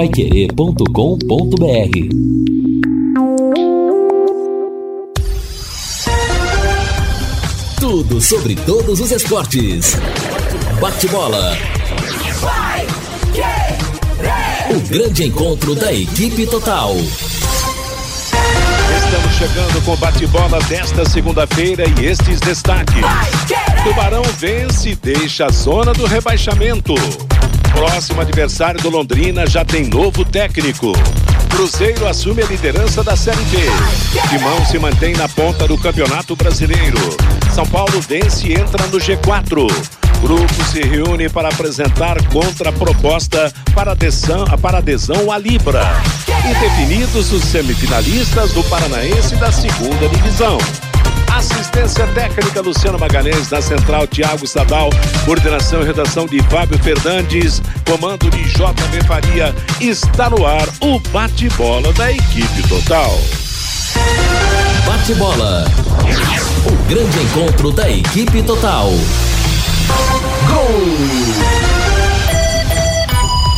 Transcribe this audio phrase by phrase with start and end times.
[0.00, 0.86] paiquerê.com.br
[7.78, 9.98] Tudo sobre todos os esportes.
[10.80, 11.54] Bate-bola.
[14.70, 16.96] O grande encontro da equipe total.
[19.04, 23.04] Estamos chegando com o bate-bola desta segunda-feira e estes destaques.
[23.84, 26.94] Tubarão vence e deixa a zona do rebaixamento.
[27.72, 30.92] Próximo adversário do Londrina já tem novo técnico.
[31.48, 33.58] Cruzeiro assume a liderança da Série B.
[34.28, 36.98] Timão se mantém na ponta do Campeonato Brasileiro.
[37.54, 39.66] São Paulo vence e entra no G4.
[40.20, 45.82] Grupo se reúne para apresentar contraproposta para adesão, para adesão à Libra.
[46.28, 50.58] E definidos os semifinalistas do Paranaense da segunda divisão.
[51.40, 54.90] Assistência técnica Luciano Magalhães, na central Tiago Sadal,
[55.24, 59.54] coordenação e redação de Fábio Fernandes, comando de JB Faria.
[59.80, 63.18] Está no ar o bate-bola da equipe total.
[64.84, 65.64] Bate-bola.
[66.66, 68.90] O grande encontro da equipe total.
[70.46, 71.59] Gol!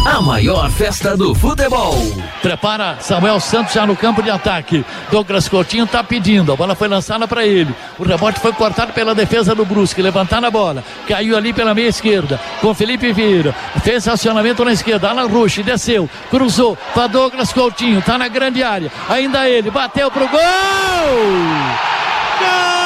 [0.05, 1.95] A maior festa do futebol.
[2.43, 4.85] Prepara Samuel Santos já no campo de ataque.
[5.13, 6.53] Douglas Coutinho tá pedindo.
[6.53, 7.73] A bola foi lançada para ele.
[7.99, 10.03] O rebote foi cortado pela defesa do Brusque.
[10.03, 10.83] Levantar a bola.
[11.07, 12.41] Caiu ali pela meia esquerda.
[12.61, 13.55] Com Felipe Vieira.
[13.85, 15.09] Fez acionamento na esquerda.
[15.09, 16.11] Alan Rush desceu.
[16.31, 18.03] Cruzou para Douglas Coutinho.
[18.03, 18.91] Tá na grande área.
[19.09, 19.71] Ainda ele.
[19.71, 20.41] Bateu pro gol!
[22.41, 22.82] Gol!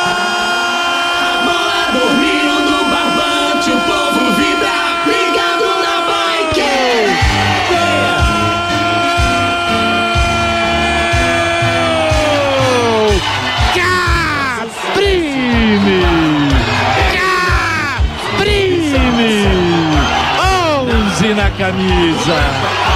[21.67, 22.37] Camisa.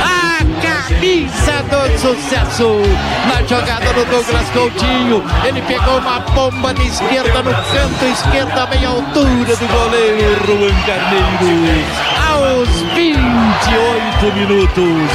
[0.04, 2.82] A camisa do sucesso.
[3.26, 5.24] Na jogada do Douglas Coutinho.
[5.44, 11.84] Ele pegou uma bomba de esquerda no canto esquerda, bem altura do goleiro Juan Carneiro.
[12.30, 15.10] Aos 28 minutos.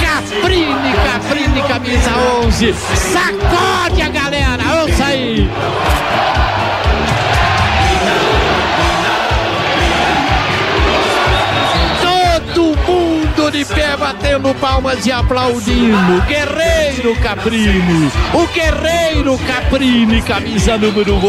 [0.00, 2.10] Caprini, Caprini, camisa
[2.44, 2.74] 11.
[2.74, 4.82] Sacode a galera.
[4.82, 5.48] Ouça aí.
[13.58, 16.22] De pé batendo palmas e aplaudindo.
[16.28, 21.20] Guerreiro Caprini, o Guerreiro Caprini, camisa número 11.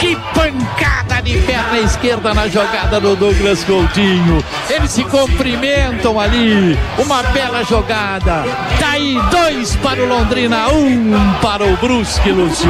[0.00, 4.44] Que pancada de perna esquerda na jogada do Douglas Coutinho.
[4.68, 6.76] Eles se cumprimentam ali.
[6.98, 8.44] Uma bela jogada.
[8.80, 12.68] Tá aí dois para o Londrina, um para o Brusque, Lúcio.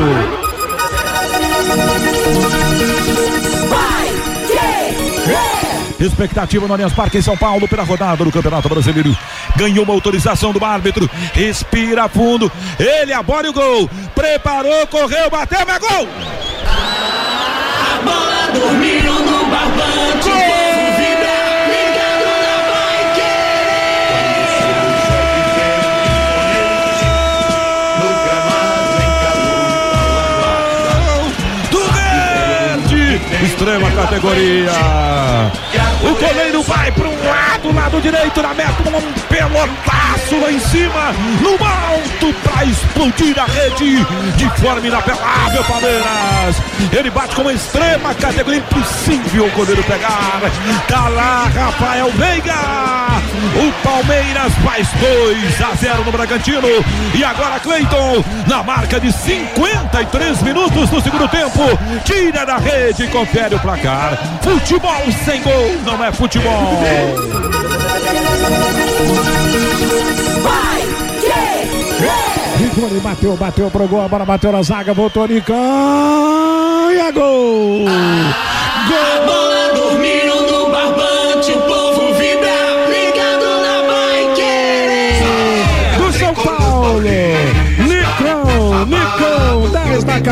[6.00, 9.16] Expectativa no Allianz Parque em São Paulo pela rodada do Campeonato Brasileiro.
[9.56, 11.10] Ganhou uma autorização do árbitro.
[11.32, 12.50] Respira fundo.
[12.78, 13.90] Ele abora o gol.
[14.14, 16.08] Preparou, correu, bateu, é gol!
[16.66, 20.28] A bola dormiu no barbante.
[20.28, 20.68] Gol!
[33.44, 34.70] extrema categoria.
[36.00, 41.12] O goleiro vai para um lado, lado direito da meta, um pelotaço lá em cima,
[41.40, 44.04] no alto para explodir a rede
[44.36, 46.56] de forma inapelável, Palmeiras.
[46.96, 50.40] Ele bate com extrema categoria, impossível o goleiro pegar.
[50.86, 53.07] Tá lá, Rafael Veiga.
[53.38, 56.68] O Palmeiras faz 2 a 0 no Bragantino.
[57.14, 61.62] E agora Cleiton, na marca de 53 minutos do segundo tempo,
[62.04, 64.18] tira da rede e confere o placar.
[64.42, 66.76] Futebol sem gol não é futebol.
[70.42, 70.88] Vai,
[72.58, 75.56] Rigoni bateu, bateu pro gol, a bola bateu na zaga, voltou Nicão
[76.90, 77.84] e é gol!
[77.88, 79.37] Ah, gol!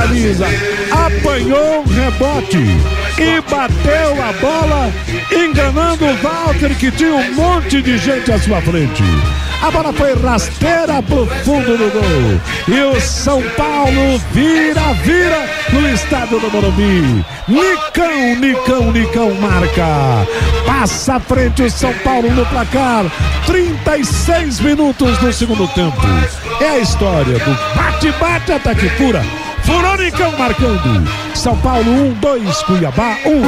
[0.07, 0.47] 10 na camisa,
[0.91, 2.59] apanhou o rebote
[3.19, 4.93] e bateu a bola,
[5.33, 9.03] enganando o Walter, que tinha um monte de gente à sua frente.
[9.63, 12.41] A bola foi rasteira pro fundo do gol.
[12.69, 17.25] E o São Paulo vira, vira no estádio do Morumbi.
[17.49, 20.27] Nicão, Nicão, Nicão marca.
[20.67, 23.07] Passa à frente o São Paulo no placar.
[23.47, 26.01] 36 minutos do segundo tempo.
[26.61, 29.23] É a história do bate-bate ataque pura.
[29.67, 31.05] Furonicão marcando.
[31.35, 33.31] São Paulo 1, um, 2, Cuiabá 1.
[33.31, 33.43] Um.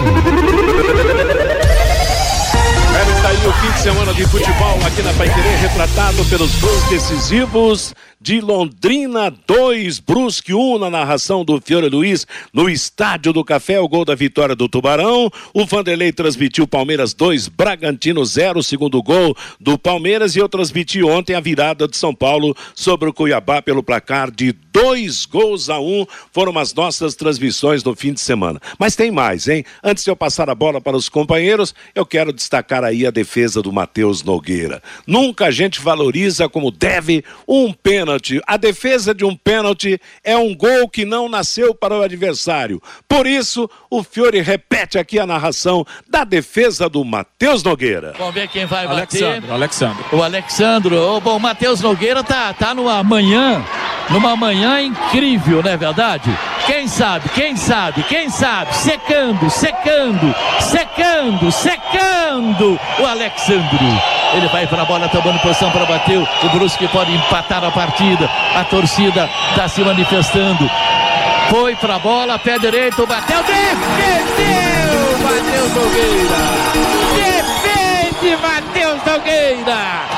[3.17, 7.95] Está aí o fim de semana de futebol aqui na Paiquerê, retratado pelos gols decisivos
[8.21, 13.79] de Londrina 2, Brusque 1 um, na narração do Fiore Luiz no Estádio do Café,
[13.79, 15.31] o gol da vitória do Tubarão.
[15.55, 21.35] O Vanderlei transmitiu Palmeiras 2, Bragantino 0, segundo gol do Palmeiras e eu transmiti ontem
[21.35, 26.05] a virada de São Paulo sobre o Cuiabá pelo placar de dois gols a um.
[26.33, 28.61] Foram as nossas transmissões no fim de semana.
[28.81, 29.65] Mas tem mais, hein?
[29.83, 33.63] Antes de eu passar a bola para os companheiros, eu quero destacar aí a defesa
[33.63, 34.83] do Matheus Nogueira.
[35.07, 38.41] Nunca a gente valoriza como deve um pênalti pênalti.
[38.47, 42.81] A defesa de um pênalti é um gol que não nasceu para o adversário.
[43.07, 48.15] Por isso, o Fiore repete aqui a narração da defesa do Matheus Nogueira.
[48.17, 49.53] Vamos ver quem vai Alexandre, bater.
[49.53, 50.05] Alexandre.
[50.13, 50.97] O Alexandro.
[50.97, 53.63] Oh, bom, o Matheus Nogueira tá, tá numa manhã,
[54.09, 56.31] numa manhã incrível, não é verdade?
[56.67, 58.75] Quem sabe, quem sabe, quem sabe?
[58.75, 63.79] Secando, secando, secando, secando o Alexandro.
[64.35, 66.19] Ele vai para a bola, tomando posição para bater.
[66.19, 67.98] O Brusque pode empatar a partida.
[68.55, 70.71] A torcida está se manifestando.
[71.51, 75.19] Foi para a bola, pé direito, bateu, defendeu!
[75.19, 76.37] Matheus Nogueira!
[77.17, 80.18] Defende Matheus Nogueira!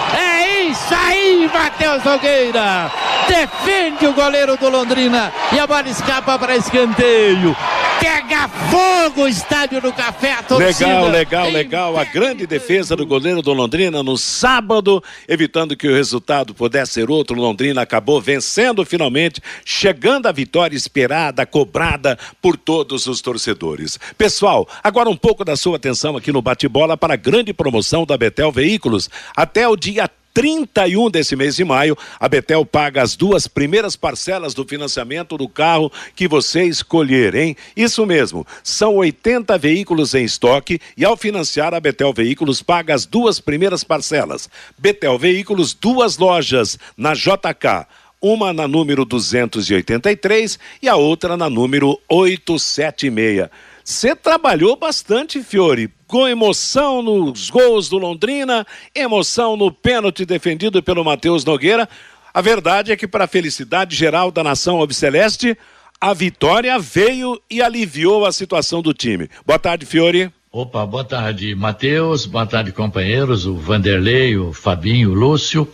[0.90, 2.90] Aí, Matheus Nogueira!
[3.28, 7.56] Defende o goleiro do Londrina e a bola escapa para escanteio.
[8.00, 10.88] Pega fogo o estádio do Café, a torcida.
[10.88, 11.98] Legal, legal, legal.
[11.98, 17.10] A grande defesa do goleiro do Londrina no sábado, evitando que o resultado pudesse ser
[17.10, 17.36] outro.
[17.36, 23.98] Londrina acabou vencendo finalmente, chegando à vitória esperada, cobrada por todos os torcedores.
[24.16, 28.16] Pessoal, agora um pouco da sua atenção aqui no bate-bola para a grande promoção da
[28.16, 29.10] Betel Veículos.
[29.36, 34.54] Até o dia 31 desse mês de maio, a Betel paga as duas primeiras parcelas
[34.54, 37.56] do financiamento do carro que você escolher, hein?
[37.76, 43.06] Isso mesmo, são 80 veículos em estoque e ao financiar a Betel Veículos paga as
[43.06, 44.48] duas primeiras parcelas.
[44.78, 47.86] Betel Veículos, duas lojas na JK
[48.20, 53.48] uma na número 283 e a outra na número 876.
[53.82, 61.04] Você trabalhou bastante, Fiore, com emoção nos gols do Londrina, emoção no pênalti defendido pelo
[61.04, 61.88] Matheus Nogueira.
[62.34, 65.56] A verdade é que, para a felicidade geral da nação Albiceleste,
[66.00, 69.30] a vitória veio e aliviou a situação do time.
[69.46, 70.32] Boa tarde, Fiore.
[70.50, 72.26] Opa, boa tarde, Matheus.
[72.26, 73.46] Boa tarde, companheiros.
[73.46, 75.68] O Vanderlei, o Fabinho, o Lúcio.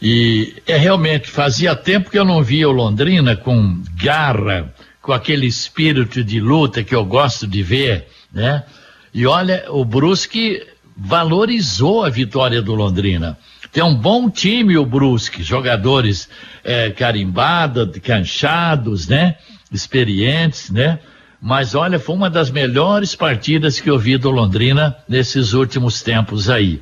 [0.00, 4.72] E é realmente, fazia tempo que eu não via o Londrina com garra,
[5.02, 8.64] com aquele espírito de luta que eu gosto de ver, né?
[9.12, 10.62] E olha, o Brusque
[10.96, 13.38] valorizou a vitória do Londrina.
[13.72, 16.28] Tem um bom time o Brusque, jogadores
[16.64, 19.36] é, carimbados, canchados, né?
[19.70, 20.98] Experientes, né?
[21.40, 26.50] Mas olha, foi uma das melhores partidas que eu vi do Londrina nesses últimos tempos
[26.50, 26.80] aí.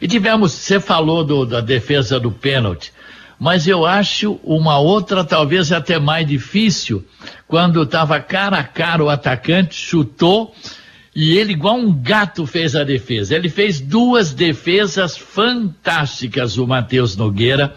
[0.00, 2.90] E tivemos, você falou do, da defesa do pênalti,
[3.38, 7.04] mas eu acho uma outra talvez até mais difícil,
[7.46, 10.54] quando estava cara a cara o atacante, chutou
[11.20, 13.34] e ele, igual um gato, fez a defesa.
[13.34, 17.74] Ele fez duas defesas fantásticas, o Matheus Nogueira,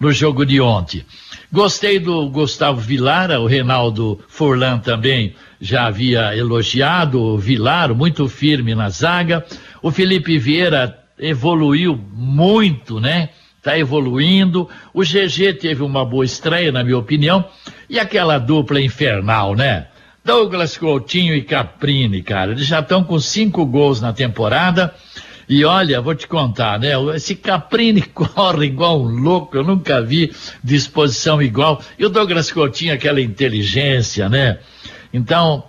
[0.00, 1.04] no jogo de ontem.
[1.52, 8.74] Gostei do Gustavo Vilara, o Reinaldo Forlan também já havia elogiado o Vilar, muito firme
[8.74, 9.46] na zaga.
[9.80, 13.28] O Felipe Vieira evoluiu muito, né?
[13.58, 14.68] Está evoluindo.
[14.92, 17.44] O GG teve uma boa estreia, na minha opinião.
[17.88, 19.86] E aquela dupla infernal, né?
[20.24, 22.52] Douglas Coutinho e Caprini, cara.
[22.52, 24.94] Eles já estão com cinco gols na temporada.
[25.48, 26.90] E olha, vou te contar, né?
[27.14, 31.82] Esse Caprini corre igual um louco, eu nunca vi disposição igual.
[31.98, 34.58] E o Douglas Coutinho, aquela inteligência, né?
[35.12, 35.64] Então,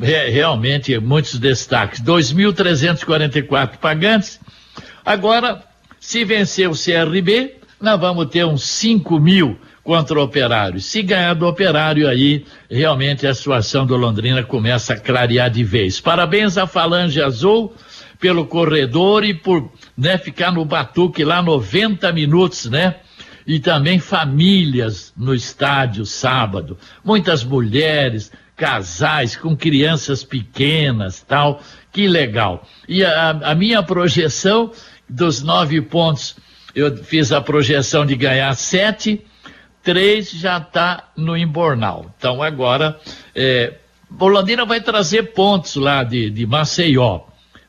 [0.00, 2.00] é, realmente, muitos destaques.
[2.00, 4.40] 2.344 pagantes.
[5.04, 5.62] Agora,
[6.00, 10.80] se vencer o CRB, nós vamos ter uns 5 mil contra o Operário.
[10.80, 16.00] Se ganhar do Operário, aí realmente a situação do Londrina começa a clarear de vez.
[16.00, 17.72] Parabéns à Falange Azul
[18.18, 22.96] pelo corredor e por né, ficar no batuque lá 90 minutos, né?
[23.46, 26.76] E também famílias no estádio sábado.
[27.04, 31.62] Muitas mulheres, casais com crianças pequenas, tal.
[31.92, 32.66] Que legal.
[32.88, 34.72] E a, a minha projeção
[35.08, 36.34] dos nove pontos,
[36.74, 39.24] eu fiz a projeção de ganhar sete,
[39.86, 42.12] três já está no embornal.
[42.18, 42.98] Então agora,
[43.32, 43.74] é,
[44.10, 47.20] Londrina vai trazer pontos lá de, de Maceió,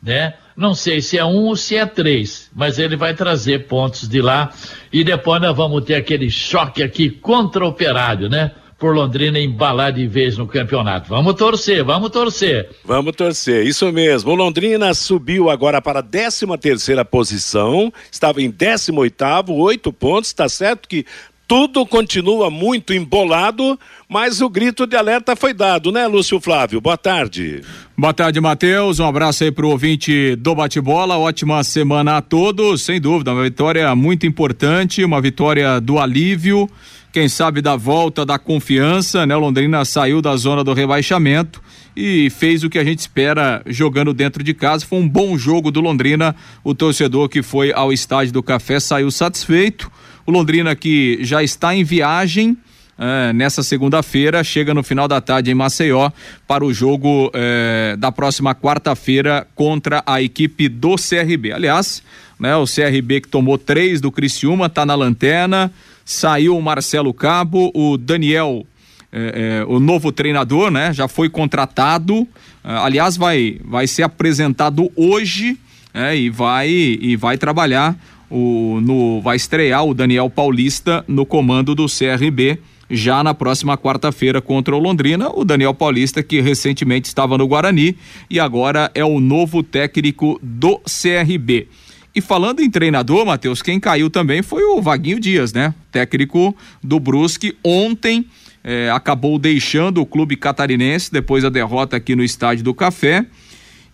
[0.01, 0.33] né?
[0.55, 4.19] Não sei se é um ou se é três, mas ele vai trazer pontos de
[4.19, 4.51] lá
[4.91, 8.51] e depois nós vamos ter aquele choque aqui contra o operário, né?
[8.77, 11.09] por Londrina embalar de vez no campeonato.
[11.09, 12.69] Vamos torcer, vamos torcer.
[12.85, 14.31] Vamos torcer, isso mesmo.
[14.31, 20.29] O Londrina subiu agora para a 13 terceira posição, estava em 18 oitavo, oito pontos,
[20.29, 21.05] está certo que
[21.47, 26.81] tudo continua muito embolado, mas o grito de alerta foi dado, né, Lúcio Flávio?
[26.81, 27.61] Boa tarde.
[27.97, 28.99] Boa tarde, Matheus.
[28.99, 31.17] Um abraço aí pro ouvinte do bate-bola.
[31.17, 32.81] Ótima semana a todos.
[32.81, 36.69] Sem dúvida, uma vitória muito importante, uma vitória do alívio,
[37.13, 39.35] quem sabe da volta da confiança, né?
[39.35, 41.61] Londrina saiu da zona do rebaixamento
[41.95, 44.85] e fez o que a gente espera jogando dentro de casa.
[44.85, 46.35] Foi um bom jogo do Londrina.
[46.63, 49.89] O torcedor que foi ao estádio do Café saiu satisfeito.
[50.27, 52.57] O Londrina que já está em viagem.
[52.99, 56.09] É, nessa segunda-feira, chega no final da tarde em Maceió
[56.47, 61.53] para o jogo é, da próxima quarta-feira contra a equipe do CRB.
[61.53, 62.01] Aliás,
[62.39, 65.71] né, o CRB que tomou três do Criciúma, está na lanterna,
[66.03, 68.65] saiu o Marcelo Cabo, o Daniel
[69.11, 70.91] é, é, o novo treinador, né?
[70.91, 72.27] Já foi contratado.
[72.63, 75.57] É, aliás, vai, vai ser apresentado hoje
[75.93, 77.95] é, e vai e vai trabalhar
[78.29, 84.41] o, no vai estrear o Daniel Paulista no comando do CRB já na próxima quarta-feira
[84.41, 85.29] contra o Londrina.
[85.29, 87.97] O Daniel Paulista que recentemente estava no Guarani
[88.29, 91.67] e agora é o novo técnico do CRB.
[92.15, 95.73] E falando em treinador, Matheus, quem caiu também foi o Vaguinho Dias, né?
[95.91, 98.25] Técnico do Brusque ontem
[98.63, 103.25] é, acabou deixando o clube catarinense depois da derrota aqui no Estádio do Café.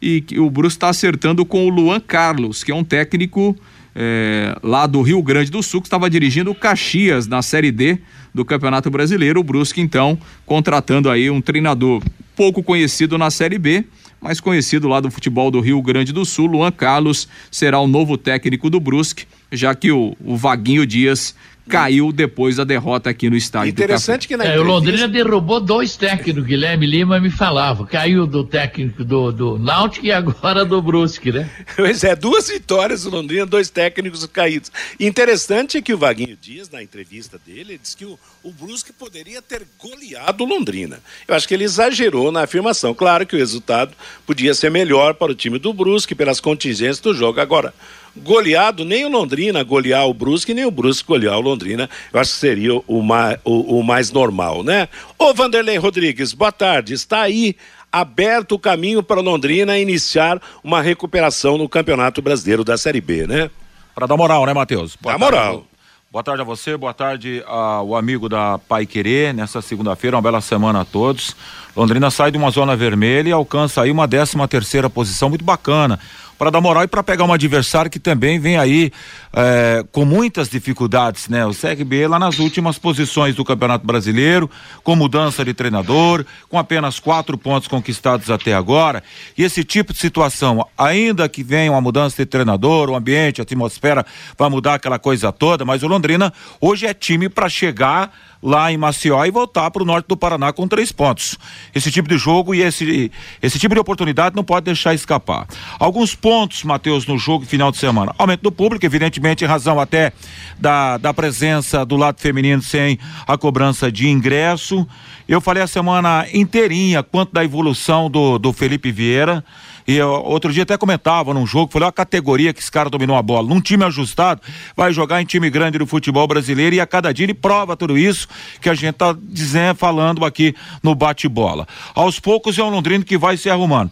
[0.06, 3.56] E que o Brusque está acertando com o Luan Carlos, que é um técnico
[3.96, 8.00] é, lá do Rio Grande do Sul, que estava dirigindo o Caxias na Série D
[8.34, 9.40] do Campeonato Brasileiro.
[9.40, 12.04] O Brusque, então, contratando aí um treinador
[12.36, 13.86] pouco conhecido na Série B,
[14.20, 16.48] mas conhecido lá do futebol do Rio Grande do Sul.
[16.48, 21.34] Luan Carlos será o novo técnico do Brusque, já que o, o Vaguinho Dias
[21.68, 23.70] caiu depois da derrota aqui no estádio.
[23.70, 28.44] Interessante que na é, o Londrina derrubou dois técnicos, Guilherme Lima me falava, caiu do
[28.44, 31.50] técnico do, do Náutico e agora do Brusque, né?
[31.76, 34.72] Pois é, duas vitórias do Londrina, dois técnicos caídos.
[35.00, 39.42] Interessante é que o Vaguinho Dias, na entrevista dele, disse que o, o Brusque poderia
[39.42, 41.00] ter goleado o Londrina.
[41.28, 42.94] Eu acho que ele exagerou na afirmação.
[42.94, 43.94] Claro que o resultado
[44.26, 47.40] podia ser melhor para o time do Brusque pelas contingências do jogo.
[47.40, 47.74] Agora,
[48.16, 51.90] goleado, nem o Londrina golear o Brusque, nem o Brusque golear o Londrina.
[52.12, 54.88] Eu acho que seria o mais, o, o mais normal, né?
[55.18, 56.94] Ô Vanderlei Rodrigues, boa tarde.
[56.94, 57.56] Está aí
[57.92, 63.50] aberto o caminho para Londrina iniciar uma recuperação no Campeonato Brasileiro da Série B, né?
[63.94, 64.98] Para dar moral, né, Matheus?
[65.00, 65.66] Dá moral.
[66.12, 70.42] Boa tarde a você, boa tarde ao amigo da Pai Querer, nessa segunda-feira, uma bela
[70.42, 71.36] semana a todos.
[71.76, 76.00] Londrina sai de uma zona vermelha e alcança aí uma décima terceira posição muito bacana
[76.38, 78.92] para dar moral e para pegar um adversário que também vem aí
[79.34, 81.46] é, com muitas dificuldades, né?
[81.46, 84.50] O CRB lá nas últimas posições do Campeonato Brasileiro,
[84.84, 89.04] com mudança de treinador, com apenas quatro pontos conquistados até agora.
[89.38, 93.44] E esse tipo de situação, ainda que venha uma mudança de treinador, o ambiente, a
[93.44, 94.06] atmosfera
[94.38, 98.12] vai mudar aquela coisa toda, mas o Londrina hoje é time para chegar
[98.44, 101.38] lá em Maceió e voltar para o norte do Paraná com três pontos.
[101.74, 103.10] Esse tipo de jogo e esse,
[103.42, 105.48] esse tipo de oportunidade não pode deixar escapar.
[105.80, 108.14] Alguns pontos, Matheus, no jogo final de semana.
[108.18, 110.12] Aumento do público, evidentemente, em razão até
[110.60, 114.86] da, da presença do lado feminino sem a cobrança de ingresso.
[115.28, 119.44] Eu falei a semana inteirinha quanto da evolução do, do Felipe Vieira.
[119.88, 123.16] E eu, outro dia até comentava num jogo, falei, a categoria que esse cara dominou
[123.16, 123.48] a bola.
[123.48, 124.42] Num time ajustado,
[124.76, 127.98] vai jogar em time grande do futebol brasileiro e a cada dia ele prova tudo
[127.98, 128.28] isso
[128.62, 131.68] que a gente tá dizendo, falando aqui no bate-bola.
[131.94, 133.92] Aos poucos é um Londrino que vai se arrumando.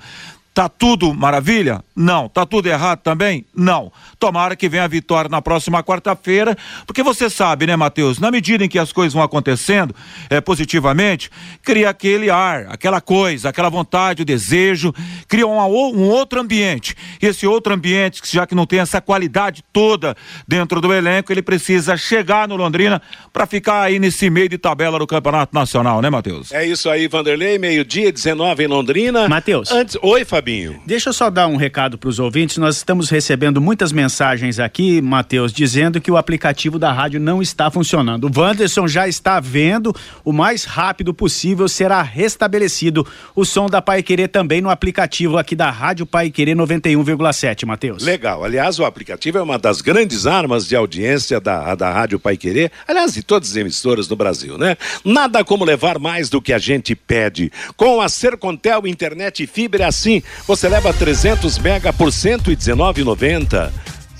[0.53, 1.81] Tá tudo maravilha?
[1.95, 2.27] Não.
[2.27, 3.45] Tá tudo errado também?
[3.55, 3.91] Não.
[4.19, 8.19] Tomara que venha a vitória na próxima quarta-feira, porque você sabe, né, Matheus?
[8.19, 9.95] Na medida em que as coisas vão acontecendo
[10.29, 11.29] é, positivamente,
[11.63, 14.93] cria aquele ar, aquela coisa, aquela vontade, o desejo,
[15.25, 16.95] cria uma, um outro ambiente.
[17.21, 21.41] E esse outro ambiente, já que não tem essa qualidade toda dentro do elenco, ele
[21.41, 26.09] precisa chegar no Londrina para ficar aí nesse meio de tabela do Campeonato Nacional, né,
[26.09, 26.51] Matheus?
[26.51, 27.57] É isso aí, Vanderlei.
[27.57, 29.29] Meio-dia, 19 em Londrina.
[29.29, 29.71] Matheus.
[29.71, 30.40] Antes, oi, Fabio.
[30.41, 30.81] Fabinho.
[30.87, 32.57] Deixa eu só dar um recado para os ouvintes.
[32.57, 37.69] Nós estamos recebendo muitas mensagens aqui, Matheus, dizendo que o aplicativo da rádio não está
[37.69, 38.25] funcionando.
[38.25, 39.95] O Wanderson já está vendo,
[40.25, 43.05] o mais rápido possível será restabelecido
[43.35, 48.03] o som da Pai Querer também no aplicativo aqui da Rádio Pai Querer 91,7, Matheus.
[48.03, 48.43] Legal.
[48.43, 52.71] Aliás, o aplicativo é uma das grandes armas de audiência da, da Rádio Pai Querer,
[52.87, 54.75] aliás, de todas as emissoras no Brasil, né?
[55.05, 57.51] Nada como levar mais do que a gente pede.
[57.77, 63.71] Com a Sercontel Internet Fibra é assim, você leva 300 mega por 119,90.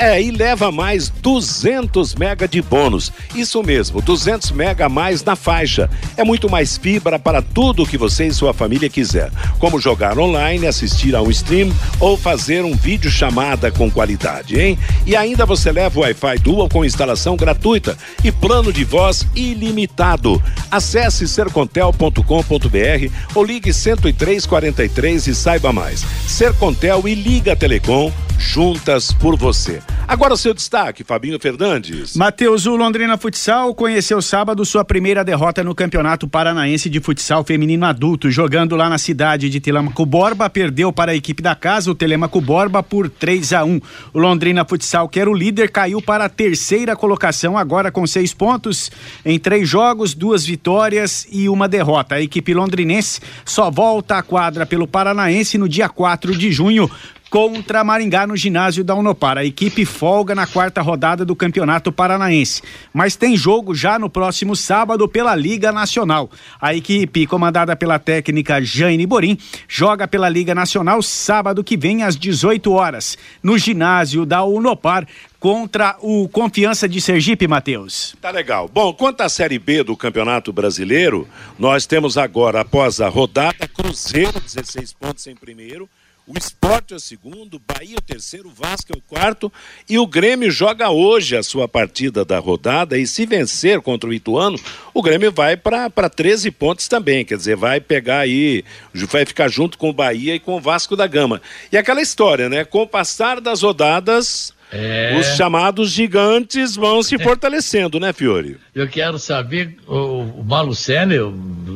[0.02, 3.14] É, e leva mais 200 mega de bônus.
[3.36, 5.88] Isso mesmo, 200 mega a mais na faixa.
[6.18, 9.30] É muito mais fibra para tudo que você e sua família quiser.
[9.60, 14.76] Como jogar online, assistir a um stream ou fazer um vídeo chamada com qualidade, hein?
[15.06, 20.42] E ainda você leva o Wi-Fi Dual com instalação gratuita e plano de voz ilimitado.
[20.72, 26.04] Acesse sercontel.com.br ou ligue 10343 e saiba mais.
[26.26, 28.12] Sercontel e Liga Telecom
[28.42, 29.82] juntas por você.
[30.08, 32.18] Agora o seu destaque, Fabinho Fernandes.
[32.18, 37.86] Matheus, o Londrina Futsal conheceu sábado sua primeira derrota no Campeonato Paranaense de Futsal Feminino
[37.86, 41.96] Adulto, jogando lá na cidade de Telemaco Borba, perdeu para a equipe da casa, o
[41.96, 43.80] Telemaco Borba, por 3 a 1.
[44.14, 48.34] O Londrina Futsal, que era o líder, caiu para a terceira colocação, agora com seis
[48.34, 48.92] pontos
[49.24, 52.16] em três jogos, duas vitórias e uma derrota.
[52.16, 56.90] A equipe londrinense só volta à quadra pelo Paranaense no dia 4 de junho
[57.32, 59.38] contra Maringá no ginásio da Unopar.
[59.38, 62.62] A equipe folga na quarta rodada do Campeonato Paranaense,
[62.94, 66.30] mas tem jogo já no próximo sábado pela Liga Nacional.
[66.62, 72.18] A equipe comandada pela técnica Jane Borim joga pela Liga Nacional sábado que vem às
[72.18, 75.08] 18 horas no ginásio da Unopar
[75.40, 78.14] contra o Confiança de Sergipe, Matheus.
[78.20, 78.68] Tá legal.
[78.68, 81.26] Bom, quanto à Série B do Campeonato Brasileiro,
[81.58, 85.90] nós temos agora, após a rodada, Cruzeiro, 16 pontos em primeiro,
[86.28, 89.52] o Esporte é o segundo, Bahia é o terceiro, o Vasco é o quarto
[89.90, 94.14] e o Grêmio joga hoje a sua partida da rodada e se vencer contra o
[94.14, 94.58] Ituano,
[94.94, 98.64] o Grêmio vai para 13 pontos também, quer dizer, vai pegar aí,
[98.94, 101.42] vai ficar junto com o Bahia e com o Vasco da Gama.
[101.72, 102.64] E aquela história, né?
[102.64, 105.18] Com o passar das rodadas, É.
[105.20, 108.58] os chamados gigantes vão se fortalecendo, né, Fiore?
[108.74, 111.30] Eu quero saber, o, o Malucelli, o,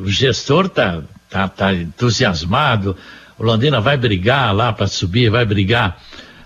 [0.04, 2.96] o gestor tá, tá, tá entusiasmado, o
[3.40, 6.02] Londrina vai brigar lá para subir, vai brigar,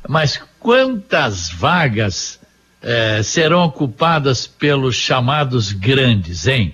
[0.07, 2.39] mas quantas vagas
[2.81, 6.73] eh, serão ocupadas pelos chamados grandes, hein?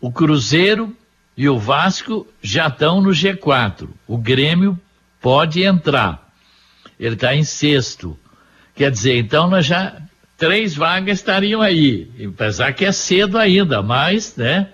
[0.00, 0.94] O Cruzeiro
[1.36, 4.78] e o Vasco já estão no G4, o Grêmio
[5.20, 6.30] pode entrar,
[6.98, 8.18] ele está em sexto,
[8.74, 9.96] quer dizer, então nós já
[10.38, 14.68] três vagas estariam aí, apesar que é cedo ainda, mas, né?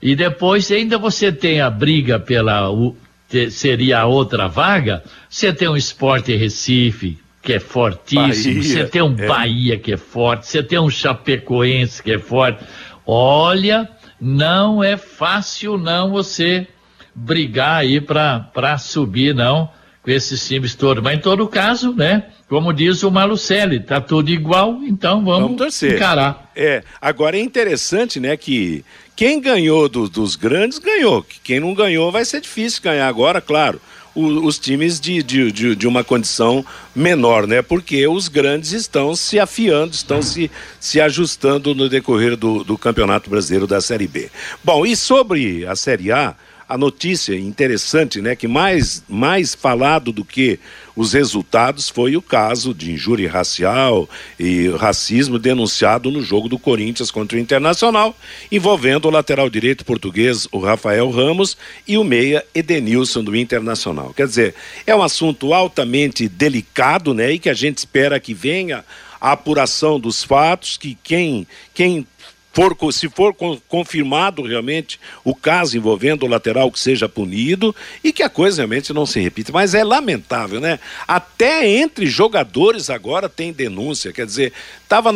[0.00, 2.96] E depois ainda você tem a briga pela o-
[3.34, 9.02] te- seria a outra vaga, você tem o Esporte Recife, que é fortíssimo, você tem
[9.02, 9.26] um é.
[9.26, 12.64] Bahia que é forte, você tem um Chapecoense que é forte.
[13.04, 13.88] Olha,
[14.20, 16.68] não é fácil não você
[17.12, 19.68] brigar aí para subir não
[20.02, 22.26] com esses times todos, mas em todo caso, né?
[22.48, 26.50] Como diz o Malucelli, tá tudo igual, então vamos, Vamos encarar.
[26.54, 28.84] É, agora é interessante, né, que
[29.16, 33.40] quem ganhou do- dos grandes ganhou, que quem não ganhou vai ser difícil ganhar agora,
[33.40, 33.80] claro.
[34.16, 37.62] os times de, de, de, de uma condição menor, né?
[37.62, 40.48] Porque os grandes estão se afiando, estão se,
[40.78, 44.30] se ajustando no decorrer do, do Campeonato Brasileiro da Série B.
[44.62, 46.36] Bom, e sobre a Série A,
[46.68, 50.60] a notícia interessante, né, que mais, mais falado do que
[50.96, 57.10] os resultados foi o caso de injúria racial e racismo denunciado no jogo do Corinthians
[57.10, 58.16] contra o Internacional,
[58.50, 64.14] envolvendo o lateral direito português, o Rafael Ramos, e o meia Edenilson do Internacional.
[64.14, 64.54] Quer dizer,
[64.86, 68.84] é um assunto altamente delicado, né, e que a gente espera que venha
[69.20, 72.06] a apuração dos fatos, que quem, quem
[72.54, 78.12] for, se for con- confirmado realmente o caso envolvendo o lateral que seja punido e
[78.12, 79.52] que a coisa realmente não se repita.
[79.52, 80.78] Mas é lamentável, né?
[81.06, 85.12] Até entre jogadores agora tem denúncia, quer dizer, estava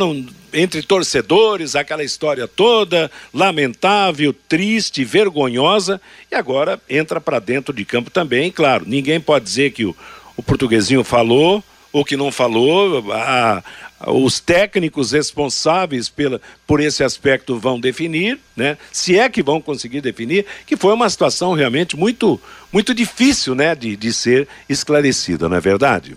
[0.53, 8.11] entre torcedores, aquela história toda, lamentável, triste, vergonhosa, e agora entra para dentro de campo
[8.11, 9.95] também, claro, ninguém pode dizer que o,
[10.37, 13.63] o portuguesinho falou ou que não falou, a-
[14.07, 18.79] os técnicos responsáveis pela, por esse aspecto vão definir, né?
[18.93, 22.41] Se é que vão conseguir definir, que foi uma situação realmente muito,
[22.73, 26.17] muito difícil, né, de, de ser esclarecida, não é verdade?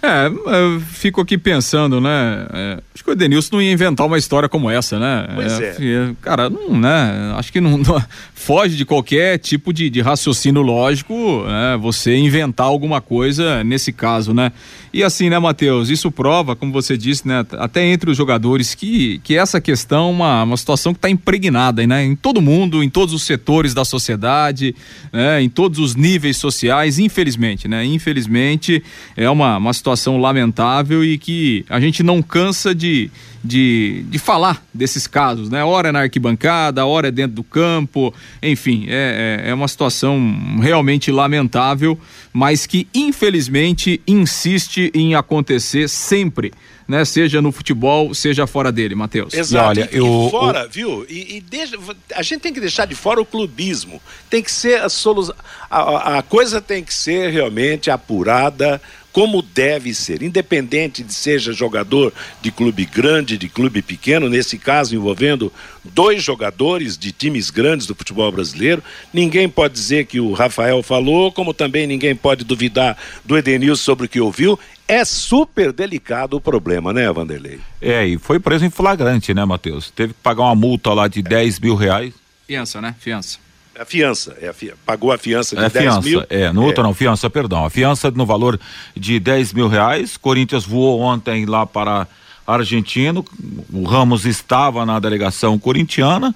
[0.00, 2.46] É, eu fico aqui pensando, né?
[2.52, 5.28] é, acho que o Edenilson não ia inventar uma história como essa, né?
[5.34, 5.72] Pois é.
[5.72, 7.34] que, Cara, não, né?
[7.36, 11.76] Acho que não, não- foge de qualquer tipo de, de raciocínio lógico, né?
[11.80, 14.52] Você inventar alguma coisa nesse caso, né?
[14.92, 15.90] E assim, né, Matheus?
[15.90, 17.44] Isso prova, como você disse, né?
[17.58, 21.84] Até entre os jogadores que, que essa questão é uma, uma situação que está impregnada,
[21.86, 22.04] né?
[22.04, 24.74] Em todo mundo, em todos os setores da sociedade,
[25.12, 25.42] né?
[25.42, 27.84] Em todos os níveis sociais, infelizmente, né?
[27.84, 28.82] Infelizmente
[29.16, 33.10] é uma, uma situação situação lamentável e que a gente não cansa de,
[33.42, 35.64] de, de falar desses casos, né?
[35.64, 40.20] Hora é na arquibancada, hora é dentro do campo, enfim, é, é, é uma situação
[40.60, 41.98] realmente lamentável,
[42.32, 46.52] mas que infelizmente insiste em acontecer sempre
[46.88, 47.04] né?
[47.04, 49.34] Seja no futebol, seja fora dele, Matheus.
[49.34, 49.78] Exato.
[49.78, 50.70] E olha, eu, e fora, eu...
[50.70, 51.06] viu?
[51.06, 51.76] E, e deixa,
[52.14, 54.00] a gente tem que deixar de fora o clubismo.
[54.30, 55.34] Tem que ser a solução.
[55.70, 58.80] A, a coisa tem que ser realmente apurada
[59.18, 64.94] como deve ser, independente de seja jogador de clube grande, de clube pequeno, nesse caso
[64.94, 65.52] envolvendo
[65.82, 68.80] dois jogadores de times grandes do futebol brasileiro.
[69.12, 74.06] Ninguém pode dizer que o Rafael falou, como também ninguém pode duvidar do Edenilson sobre
[74.06, 74.56] o que ouviu.
[74.86, 77.58] É super delicado o problema, né, Vanderlei?
[77.82, 79.90] É, e foi preso em flagrante, né, Matheus?
[79.90, 82.14] Teve que pagar uma multa lá de 10 mil reais.
[82.46, 82.94] Fiança, né?
[83.00, 83.47] Fiança.
[83.78, 84.72] A fiança, é a fi...
[84.84, 86.26] pagou a fiança de é 10 fiança, mil.
[86.28, 86.84] É, multa é.
[86.84, 87.64] não, fiança, perdão.
[87.64, 88.58] A fiança no valor
[88.96, 90.16] de 10 mil reais.
[90.16, 92.08] Corinthians voou ontem lá para
[92.44, 93.24] argentino.
[93.72, 96.34] O Ramos estava na delegação corintiana.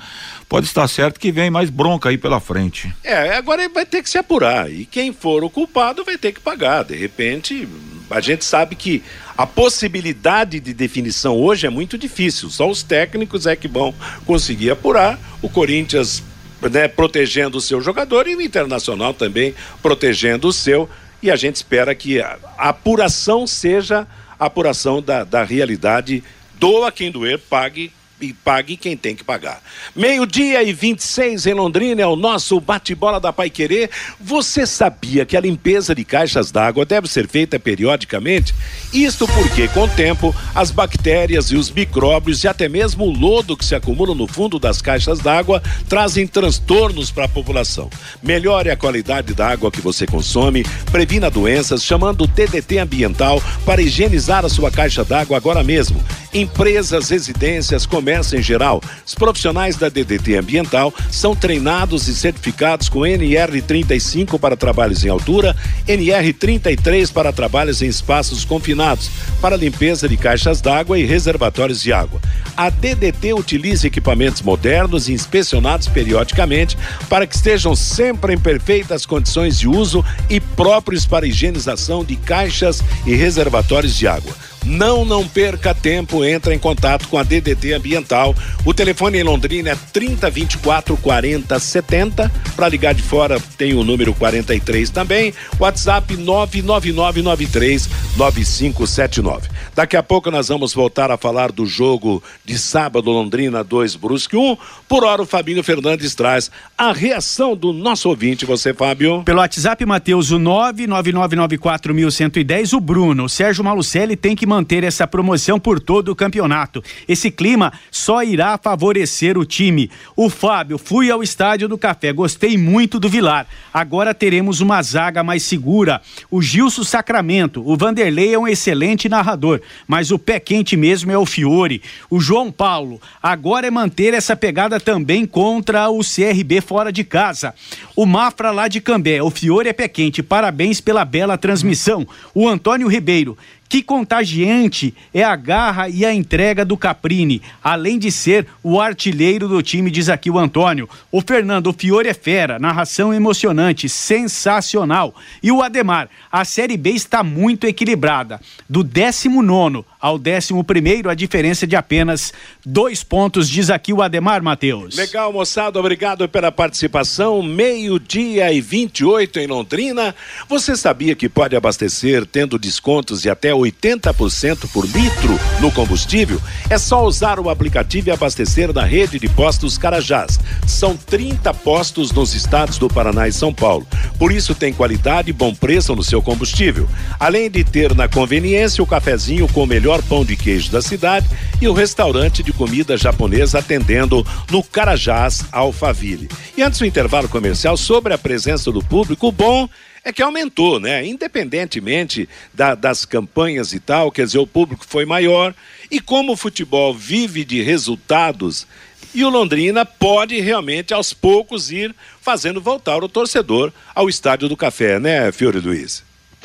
[0.49, 2.95] Pode estar certo que vem mais bronca aí pela frente.
[3.03, 4.71] É, agora vai ter que se apurar.
[4.71, 6.85] E quem for o culpado vai ter que pagar.
[6.85, 7.67] De repente,
[8.11, 9.03] a gente sabe que
[9.37, 12.51] a possibilidade de definição hoje é muito difícil.
[12.51, 13.95] Só os técnicos é que vão
[14.27, 15.19] conseguir apurar.
[15.41, 16.23] O Corinthians
[16.71, 20.89] né, protegendo o seu jogador e o Internacional também protegendo o seu.
[21.23, 24.07] E a gente espera que a, apuração seja
[24.39, 26.23] a apuração da, da realidade.
[26.55, 27.93] Doa quem doer, pague
[28.23, 29.61] e pague quem tem que pagar.
[29.97, 33.91] Meio-dia e 26 em Londrina é o nosso bate-bola da Pai Querer.
[34.21, 38.55] Você sabia que a limpeza de caixas d'água deve ser feita periodicamente?
[38.93, 43.57] Isto porque, com o tempo, as bactérias e os micróbios e até mesmo o lodo
[43.57, 47.91] que se acumulam no fundo das caixas d'água trazem transtornos para a população.
[48.23, 53.83] Melhore a qualidade da água que você consome, previna doenças, chamando o DDT ambiental para
[53.83, 56.01] higienizar a sua caixa d'água agora mesmo.
[56.33, 58.83] Empresas, residências, comércios em geral.
[59.07, 65.57] Os profissionais da DDT Ambiental são treinados e certificados com NR35 para trabalhos em altura,
[65.89, 72.21] NR33 para trabalhos em espaços confinados, para limpeza de caixas d'água e reservatórios de água.
[72.57, 76.77] A DDT utiliza equipamentos modernos e inspecionados periodicamente
[77.09, 82.83] para que estejam sempre em perfeitas condições de uso e próprios para higienização de caixas
[83.07, 84.52] e reservatórios de água.
[84.65, 88.35] Não, não perca tempo, entra em contato com a DDT Ambiental.
[88.65, 92.31] O telefone em Londrina é 3024 40 70.
[92.55, 95.35] Para ligar de fora tem o número 43 também.
[95.59, 99.49] WhatsApp 99993 9579.
[99.75, 104.37] Daqui a pouco nós vamos voltar a falar do jogo de sábado Londrina 2 Brusque
[104.37, 104.57] 1.
[104.89, 109.23] Por hora o Fabinho Fernandes traz a reação do nosso ouvinte, você Fábio.
[109.25, 115.59] Pelo WhatsApp Matheus o 99994110 o Bruno, o Sérgio Malucelli tem que manter essa promoção
[115.59, 116.85] por todo o campeonato.
[117.09, 119.91] Esse clima só irá favorecer o time.
[120.15, 123.47] O Fábio, fui ao estádio do Café, gostei muito do Vilar.
[123.73, 126.03] Agora teremos uma zaga mais segura.
[126.31, 131.17] O Gilson Sacramento, o Vanderlei é um excelente narrador, mas o pé quente mesmo é
[131.17, 131.81] o Fiore.
[132.11, 137.55] O João Paulo, agora é manter essa pegada também contra o CRB fora de casa.
[137.97, 142.07] O Mafra lá de Cambé, o Fiore é pé quente, parabéns pela bela transmissão.
[142.35, 143.39] O Antônio Ribeiro,
[143.73, 149.49] que contagiante é a garra e a entrega do Caprini, além de ser o artilheiro
[149.49, 150.87] do time, diz aqui o Antônio.
[151.11, 155.15] O Fernando, o Fiore é fera, narração emocionante, sensacional.
[155.43, 158.43] E o Ademar, a Série B está muito equilibrada.
[158.69, 162.33] Do 19 ao 11, a diferença de apenas
[162.67, 164.97] dois pontos, diz aqui o Ademar Matheus.
[164.97, 167.41] Legal, moçada, obrigado pela participação.
[167.41, 170.13] Meio-dia e 28 em Londrina.
[170.49, 176.79] Você sabia que pode abastecer tendo descontos de até 80% por litro no combustível, é
[176.79, 180.41] só usar o aplicativo e abastecer na rede de postos Carajás.
[180.67, 183.87] São 30 postos nos estados do Paraná e São Paulo.
[184.19, 186.89] Por isso tem qualidade e bom preço no seu combustível.
[187.21, 191.29] Além de ter na conveniência o cafezinho com o melhor pão de queijo da cidade
[191.61, 196.29] e o restaurante de comida japonesa atendendo no Carajás Alphaville.
[196.57, 199.69] E antes do intervalo comercial, sobre a presença do público, o bom
[200.05, 201.05] é que aumentou, né?
[201.05, 205.53] Independentemente da, das campanhas e tal, quer dizer, o público foi maior.
[205.91, 208.67] E como o futebol vive de resultados,
[209.15, 214.57] e o Londrina pode realmente aos poucos ir fazendo voltar o torcedor ao estádio do
[214.57, 216.03] Café, né, Fiore Luiz?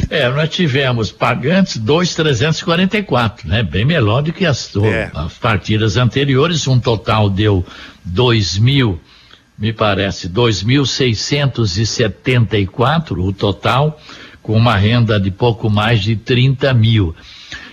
[0.09, 3.61] É, nós tivemos pagantes 2,344, né?
[3.61, 5.11] Bem melhor do que as, é.
[5.13, 6.65] as partidas anteriores.
[6.67, 7.65] Um total deu
[8.05, 9.01] 2 mil
[9.57, 13.99] me parece, 2.674 o total,
[14.41, 17.13] com uma renda de pouco mais de 30 mil.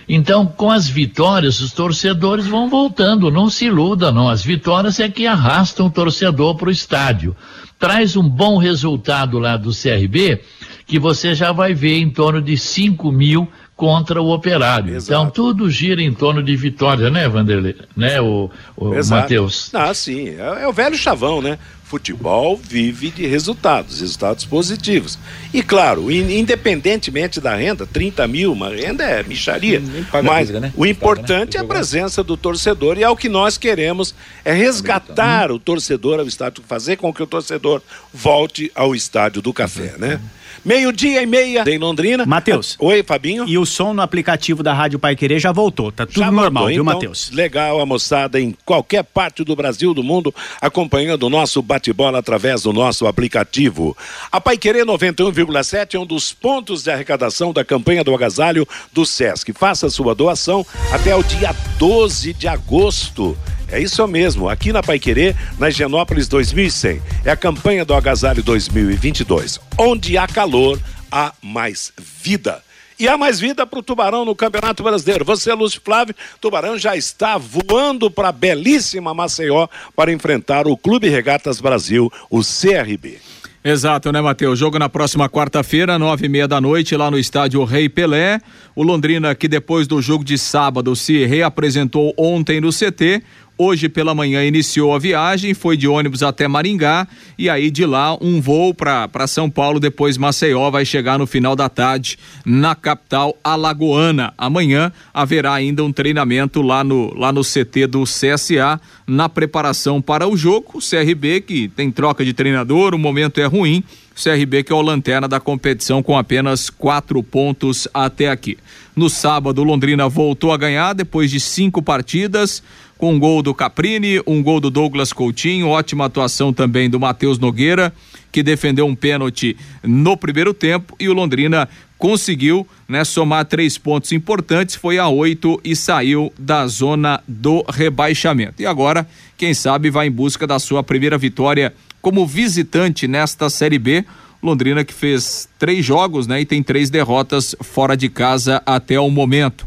[0.07, 3.31] Então, com as vitórias, os torcedores vão voltando.
[3.31, 4.29] Não se iluda, não.
[4.29, 7.35] As vitórias é que arrastam o torcedor para o estádio.
[7.79, 10.41] Traz um bom resultado lá do CRB,
[10.85, 14.95] que você já vai ver em torno de 5 mil contra o operário.
[14.95, 15.11] Exato.
[15.21, 17.75] Então, tudo gira em torno de vitória, né, Vanderlei?
[17.95, 18.91] Né, o, o.
[19.09, 19.69] Matheus?
[19.73, 20.29] Ah, sim.
[20.29, 21.57] É, é o velho chavão, né?
[21.83, 25.19] Futebol vive de resultados, resultados positivos.
[25.53, 29.83] E claro, in- independentemente da renda, 30 mil, uma renda é micharia.
[30.11, 30.73] paga Mas dívida, né?
[30.75, 35.51] o importante é a presença do torcedor e é o que nós queremos, é resgatar
[35.51, 37.81] o torcedor ao estádio, fazer com que o torcedor
[38.13, 40.19] volte ao estádio do café, né?
[40.65, 42.25] Meio-dia e meia em Londrina.
[42.25, 42.75] Matheus.
[42.79, 43.47] Oi, Fabinho.
[43.47, 45.91] E o som no aplicativo da Rádio Pai Querer já voltou.
[45.91, 47.29] Tá tudo Já normal, mandou, viu, então, Matheus?
[47.29, 52.63] Legal, a moçada em qualquer parte do Brasil, do mundo, acompanhando o nosso bate-bola através
[52.63, 53.95] do nosso aplicativo.
[54.31, 59.53] A Paiquerê 91,7 é um dos pontos de arrecadação da campanha do agasalho do Sesc.
[59.53, 63.37] Faça sua doação até o dia 12 de agosto.
[63.71, 67.01] É isso mesmo, aqui na Paiquerê, na Higienópolis 2100.
[67.23, 69.59] É a campanha do agasalho 2022.
[69.77, 70.79] Onde há calor,
[71.11, 72.63] há mais vida.
[72.97, 75.25] E há mais vida para o Tubarão no Campeonato Brasileiro.
[75.25, 81.09] Você, Lúcio Flávio, Tubarão já está voando para a belíssima Maceió para enfrentar o Clube
[81.09, 83.19] Regatas Brasil, o CRB.
[83.67, 84.59] Exato, né, Matheus?
[84.59, 88.39] Jogo na próxima quarta-feira, nove e meia da noite, lá no estádio Rei Pelé.
[88.75, 93.23] O Londrina, que depois do jogo de sábado se reapresentou ontem no CT,
[93.57, 98.17] hoje pela manhã iniciou a viagem, foi de ônibus até Maringá e aí de lá
[98.21, 103.37] um voo para São Paulo, depois Maceió, vai chegar no final da tarde na capital
[103.43, 104.33] alagoana.
[104.37, 110.27] Amanhã haverá ainda um treinamento lá no, lá no CT do CSA na preparação para
[110.27, 110.77] o jogo.
[110.77, 113.83] O CRB, que tem troca de treinador, o momento é ruim.
[114.15, 118.57] CRB que é o lanterna da competição com apenas quatro pontos até aqui.
[118.95, 122.63] No sábado, Londrina voltou a ganhar depois de cinco partidas,
[122.97, 127.37] com um gol do Caprini, um gol do Douglas Coutinho, ótima atuação também do Matheus
[127.37, 127.93] Nogueira,
[128.31, 134.11] que defendeu um pênalti no primeiro tempo e o Londrina conseguiu né, somar três pontos
[134.11, 138.61] importantes, foi a oito e saiu da zona do rebaixamento.
[138.61, 143.79] E agora, quem sabe, vai em busca da sua primeira vitória como visitante nesta Série
[143.79, 144.05] B.
[144.43, 149.09] Londrina que fez três jogos, né, e tem três derrotas fora de casa até o
[149.09, 149.65] momento.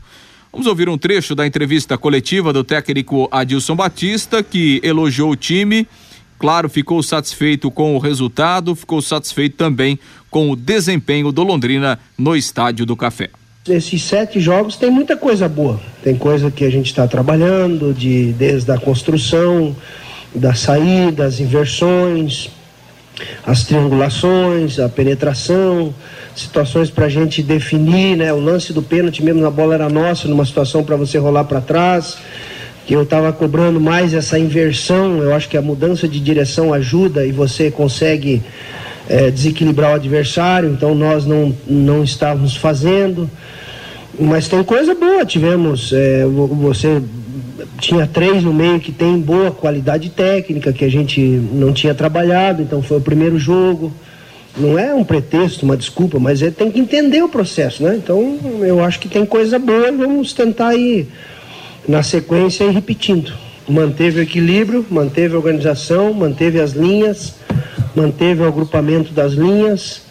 [0.50, 5.87] Vamos ouvir um trecho da entrevista coletiva do técnico Adilson Batista, que elogiou o time.
[6.38, 9.98] Claro, ficou satisfeito com o resultado, ficou satisfeito também
[10.30, 13.28] com o desempenho do Londrina no Estádio do Café.
[13.68, 15.78] Esses sete jogos tem muita coisa boa.
[16.02, 19.76] Tem coisa que a gente está trabalhando, de, desde a construção,
[20.34, 22.50] da saída, as inversões,
[23.44, 25.94] as triangulações, a penetração,
[26.38, 28.33] situações para a gente definir, né?
[28.33, 31.61] O lance do pênalti mesmo na bola era nossa, numa situação para você rolar para
[31.61, 32.16] trás.
[32.87, 35.18] Que eu estava cobrando mais essa inversão.
[35.22, 38.42] Eu acho que a mudança de direção ajuda e você consegue
[39.09, 40.70] eh, desequilibrar o adversário.
[40.70, 43.29] Então nós não, não estávamos fazendo.
[44.18, 45.92] Mas tem coisa boa, tivemos.
[46.33, 47.03] vo- você
[47.81, 51.20] tinha três no meio que tem boa qualidade técnica, que a gente
[51.53, 53.92] não tinha trabalhado, então foi o primeiro jogo.
[54.59, 57.94] Não é um pretexto, uma desculpa, mas é, tem que entender o processo, né?
[57.97, 61.07] Então eu acho que tem coisa boa e vamos tentar ir
[61.87, 63.33] na sequência ir repetindo.
[63.68, 67.35] Manteve o equilíbrio, manteve a organização, manteve as linhas,
[67.94, 70.03] manteve o agrupamento das linhas.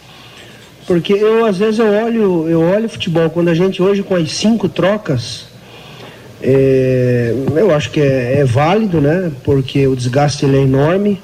[0.86, 4.32] Porque eu às vezes eu olho, eu olho futebol, quando a gente hoje com as
[4.32, 5.48] cinco trocas,
[6.40, 9.30] é, eu acho que é, é válido, né?
[9.44, 11.20] Porque o desgaste ele é enorme.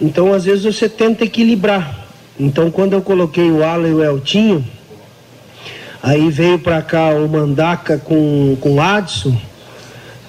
[0.00, 1.97] Então, às vezes, você tenta equilibrar.
[2.38, 4.64] Então, quando eu coloquei o Alan e o Eltinho,
[6.02, 9.36] aí veio para cá o Mandaca com, com o Adson.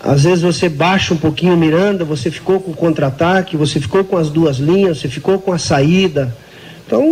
[0.03, 4.03] Às vezes você baixa um pouquinho o Miranda, você ficou com o contra-ataque, você ficou
[4.03, 6.35] com as duas linhas, você ficou com a saída.
[6.87, 7.03] Então,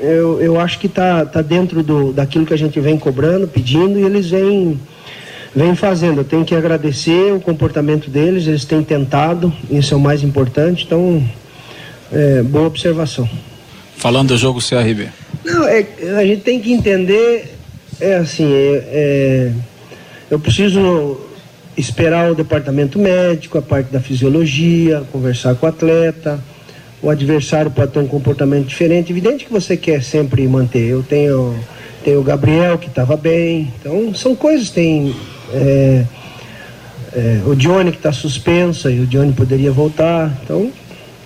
[0.00, 3.98] eu, eu acho que está tá dentro do, daquilo que a gente vem cobrando, pedindo,
[3.98, 4.80] e eles vêm
[5.54, 6.20] vem fazendo.
[6.20, 10.84] Eu tenho que agradecer o comportamento deles, eles têm tentado, isso é o mais importante.
[10.86, 11.22] Então,
[12.10, 13.28] é, boa observação.
[13.98, 15.08] Falando do jogo CRB.
[15.44, 15.84] Não, é,
[16.16, 17.54] a gente tem que entender,
[18.00, 19.52] é assim, é, é,
[20.30, 21.20] eu preciso
[21.76, 26.38] esperar o departamento médico, a parte da fisiologia, conversar com o atleta,
[27.02, 29.12] o adversário pode ter um comportamento diferente.
[29.12, 30.88] Evidente que você quer sempre manter.
[30.88, 31.54] Eu tenho,
[32.04, 35.14] tenho o Gabriel que estava bem, então são coisas, tem
[35.52, 36.04] é,
[37.12, 40.36] é, o Johnny que está suspenso e o Johnny poderia voltar.
[40.42, 40.72] Então,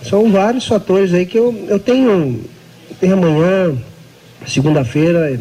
[0.02, 2.40] são vários fatores aí que eu, eu tenho,
[3.02, 3.76] tenho amanhã
[4.46, 5.40] segunda-feira,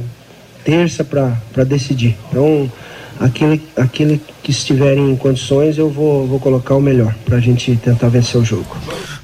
[0.65, 2.17] terça para decidir.
[2.27, 2.71] Então,
[3.19, 7.75] aquele, aquele que estiver em condições, eu vou, vou colocar o melhor para a gente
[7.75, 8.75] tentar vencer o jogo.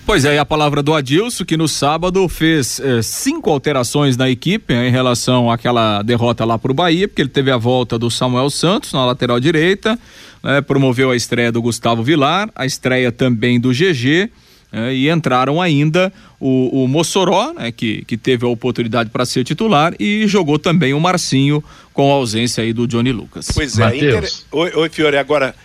[0.06, 4.30] Pois é, e a palavra do Adilson, que no sábado fez eh, cinco alterações na
[4.30, 8.10] equipe em relação àquela derrota lá para o Bahia, porque ele teve a volta do
[8.10, 10.00] Samuel Santos na lateral direita,
[10.43, 14.30] né, promoveu a estreia do Gustavo Vilar, a estreia também do GG.
[14.78, 19.44] Eh, e entraram ainda o, o Mossoró, né, que, que teve a oportunidade para ser
[19.44, 21.63] titular, e jogou também o Marcinho
[21.94, 23.50] com a ausência aí do Johnny Lucas.
[23.54, 24.32] Pois é, inter...
[24.52, 25.56] oi, oi, Fiore, agora,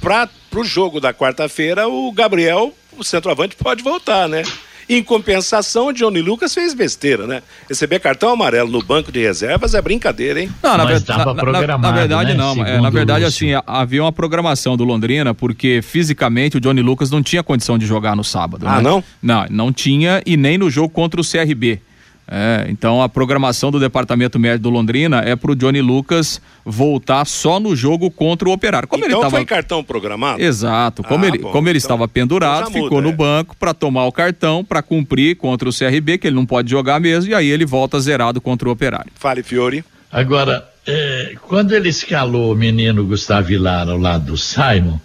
[0.00, 4.42] para o jogo da quarta-feira, o Gabriel, o centroavante, pode voltar, né?
[4.88, 7.42] Em compensação, o Johnny Lucas fez besteira, né?
[7.68, 10.50] Receber cartão amarelo no banco de reservas é brincadeira, hein?
[10.62, 12.54] Não, na, ver- na- na- na verdade não.
[12.66, 17.22] É, na verdade, assim, havia uma programação do Londrina, porque fisicamente o Johnny Lucas não
[17.22, 18.66] tinha condição de jogar no sábado.
[18.68, 18.82] Ah, né?
[18.82, 19.04] não?
[19.22, 21.80] Não, não tinha e nem no jogo contra o CRB.
[22.26, 27.60] É, então a programação do departamento médico do Londrina é pro Johnny Lucas voltar só
[27.60, 28.88] no jogo contra o Operário.
[28.88, 30.40] Como então ele tava foi cartão programado?
[30.42, 31.02] Exato.
[31.02, 33.16] Como Ah, ele, bom, como ele então- estava pendurado, então já ficou muda, no é.
[33.16, 36.98] banco para tomar o cartão, para cumprir contra o CRB, que ele não pode jogar
[36.98, 39.12] mesmo, e aí ele volta zerado contra o Operário.
[39.16, 39.84] Fale, Fiore.
[40.10, 44.98] Agora, eh, quando ele escalou o menino Gustavo Vilar ao lado do Simon,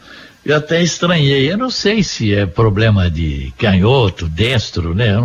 [0.46, 1.52] eu até estranhei.
[1.52, 5.16] Eu não sei se é problema de canhoto, destro, né?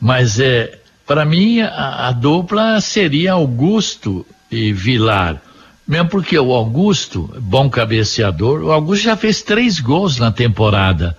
[0.00, 0.79] Mas é,
[1.10, 5.42] para mim a, a dupla seria Augusto e Vilar.
[5.84, 11.16] Mesmo porque o Augusto, bom cabeceador, o Augusto já fez três gols na temporada.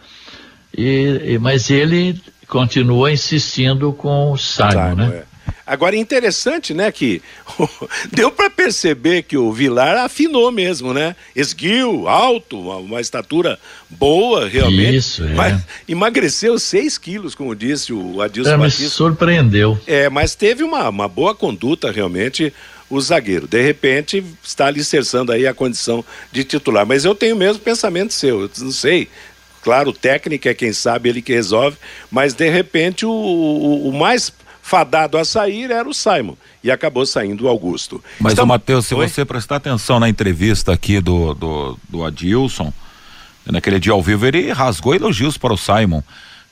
[0.74, 5.08] E, e- mas ele continua insistindo com o Simon, né?
[5.14, 5.24] é.
[5.66, 7.22] Agora, interessante, né, que
[8.12, 11.16] deu para perceber que o Vilar afinou mesmo, né?
[11.36, 13.60] Esguio, alto, uma, uma estatura
[13.90, 14.98] boa, realmente.
[14.98, 15.34] Isso, é.
[15.34, 18.90] Mas emagreceu 6 quilos, como disse o Adilson É, me Batista.
[18.90, 19.80] surpreendeu.
[19.88, 22.54] É, mas teve uma, uma boa conduta, realmente,
[22.90, 23.48] o zagueiro.
[23.48, 26.86] De repente, está alicerçando aí a condição de titular.
[26.86, 29.08] Mas eu tenho o mesmo pensamento seu, eu não sei.
[29.62, 31.78] Claro, o técnico é quem sabe, ele que resolve,
[32.10, 36.36] mas de repente o, o, o mais fadado a sair era o Simon.
[36.64, 38.04] E acabou saindo o Augusto.
[38.20, 39.08] Mas, ô Matheus, se Oi?
[39.08, 42.72] você prestar atenção na entrevista aqui do, do, do Adilson,
[43.46, 46.02] naquele dia ao vivo, ele rasgou elogios para o Simon.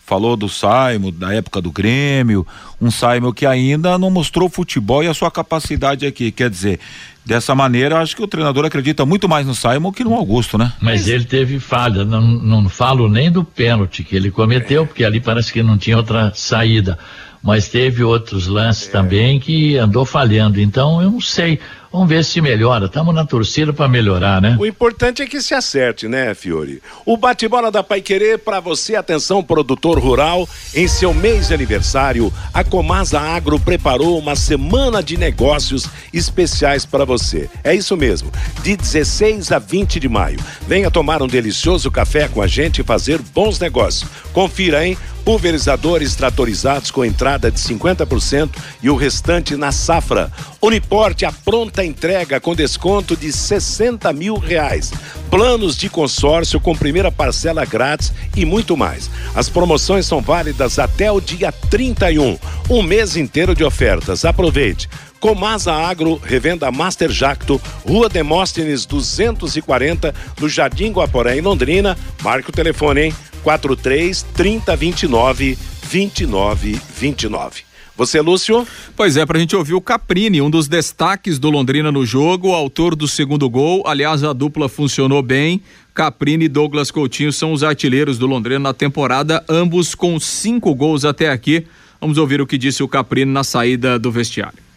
[0.05, 2.45] Falou do Simon, da época do Grêmio,
[2.81, 6.31] um Simon que ainda não mostrou futebol e a sua capacidade aqui.
[6.31, 6.79] Quer dizer,
[7.23, 10.73] dessa maneira, acho que o treinador acredita muito mais no Simon que no Augusto, né?
[10.81, 15.21] Mas ele teve falha, não, não falo nem do pênalti que ele cometeu, porque ali
[15.21, 16.97] parece que não tinha outra saída.
[17.41, 20.60] Mas teve outros lances também que andou falhando.
[20.60, 21.60] Então eu não sei.
[21.91, 22.86] Vamos ver se melhora.
[22.86, 24.56] Estamos na torcida para melhorar, né?
[24.60, 26.84] O importante é que se acerte, né, Fiore?
[27.04, 32.32] O bate-bola da Pai Querer para você, atenção, produtor rural, em seu mês de aniversário,
[32.54, 37.49] a Comasa Agro preparou uma semana de negócios especiais para você.
[37.63, 40.39] É isso mesmo, de 16 a 20 de maio.
[40.67, 44.08] Venha tomar um delicioso café com a gente e fazer bons negócios.
[44.32, 44.95] Confira, hein?
[45.29, 48.49] Pulverizadores tratorizados com entrada de 50%
[48.81, 50.31] e o restante na safra.
[50.59, 54.91] Uniporte a pronta entrega com desconto de 60 mil reais.
[55.29, 59.07] Planos de consórcio com primeira parcela grátis e muito mais.
[59.35, 62.35] As promoções são válidas até o dia 31.
[62.67, 64.25] Um mês inteiro de ofertas.
[64.25, 64.89] Aproveite.
[65.19, 71.97] Comasa Agro, revenda Master Jacto, Rua Demóstenes 240, no Jardim Guaporé, em Londrina.
[72.23, 73.13] Marque o telefone, hein?
[73.43, 77.69] 43 30 29 29 29.
[77.97, 78.65] Você, Lúcio?
[78.95, 82.95] Pois é, pra gente ouvir o Caprini, um dos destaques do Londrina no jogo, autor
[82.95, 83.84] do segundo gol.
[83.86, 85.62] Aliás, a dupla funcionou bem.
[85.93, 91.03] Caprini e Douglas Coutinho são os artilheiros do Londrina na temporada, ambos com cinco gols
[91.03, 91.67] até aqui.
[91.99, 94.68] Vamos ouvir o que disse o Caprini na saída do vestiário.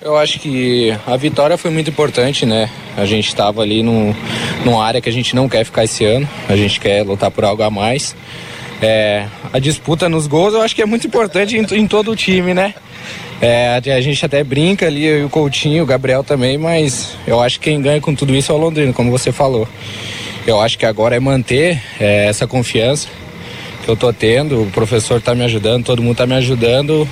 [0.00, 2.70] Eu acho que a vitória foi muito importante, né?
[2.96, 4.14] A gente estava ali num,
[4.64, 7.44] numa área que a gente não quer ficar esse ano, a gente quer lutar por
[7.44, 8.14] algo a mais.
[8.80, 12.16] É, a disputa nos gols eu acho que é muito importante em, em todo o
[12.16, 12.74] time, né?
[13.42, 17.40] É, a gente até brinca ali, eu e o Coutinho, o Gabriel também, mas eu
[17.40, 19.66] acho que quem ganha com tudo isso é o Londrina, como você falou.
[20.46, 23.08] Eu acho que agora é manter é, essa confiança
[23.84, 27.08] que eu tô tendo, o professor tá me ajudando, todo mundo tá me ajudando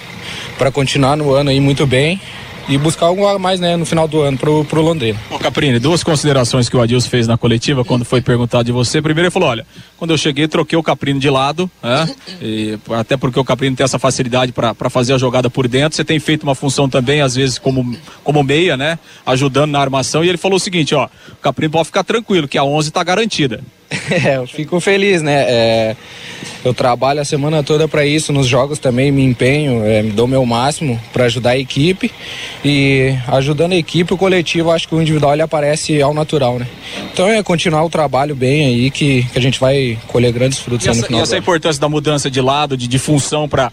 [0.57, 2.21] para continuar no ano aí muito bem
[2.69, 5.19] e buscar algo a mais, né, no final do ano pro, pro Londrina.
[5.31, 9.01] Ô Caprini, duas considerações que o Adilson fez na coletiva quando foi perguntado de você.
[9.01, 9.67] Primeiro ele falou, olha,
[9.97, 12.15] quando eu cheguei troquei o Caprino de lado, né?
[12.41, 15.97] E, até porque o Caprino tem essa facilidade para fazer a jogada por dentro.
[15.97, 18.99] Você tem feito uma função também, às vezes, como, como meia, né?
[19.25, 20.25] Ajudando na armação.
[20.25, 23.03] E ele falou o seguinte, ó, o Caprino pode ficar tranquilo, que a 11 tá
[23.03, 23.61] garantida.
[24.11, 25.45] É, eu fico feliz, né?
[25.49, 25.97] É,
[26.65, 30.45] eu trabalho a semana toda para isso, nos jogos também me empenho, é, dou meu
[30.45, 32.11] máximo para ajudar a equipe
[32.65, 36.67] e ajudando a equipe, o coletivo, acho que o individual ele aparece ao natural, né?
[37.17, 40.85] Então é continuar o trabalho bem aí que, que a gente vai colher grandes frutos
[40.85, 43.49] E aí no essa, final e essa importância da mudança de lado, de, de função
[43.49, 43.73] para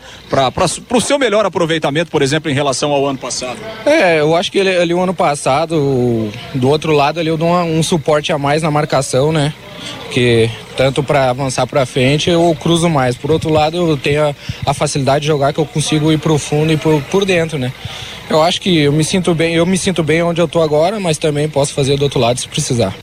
[0.90, 3.58] o seu melhor aproveitamento, por exemplo, em relação ao ano passado?
[3.86, 7.50] É, eu acho que ele, ali o ano passado, do outro lado ali eu dou
[7.50, 9.54] uma- um suporte a mais na marcação, né?
[10.14, 13.18] Que tanto para avançar para frente eu cruzo mais.
[13.18, 14.36] Por outro lado, eu tenho a,
[14.68, 17.74] a facilidade de jogar que eu consigo ir pro fundo e por, por dentro, né?
[18.30, 20.98] Eu acho que eu me sinto bem, eu me sinto bem onde eu tô agora,
[20.98, 22.96] mas também posso fazer do outro lado se precisar.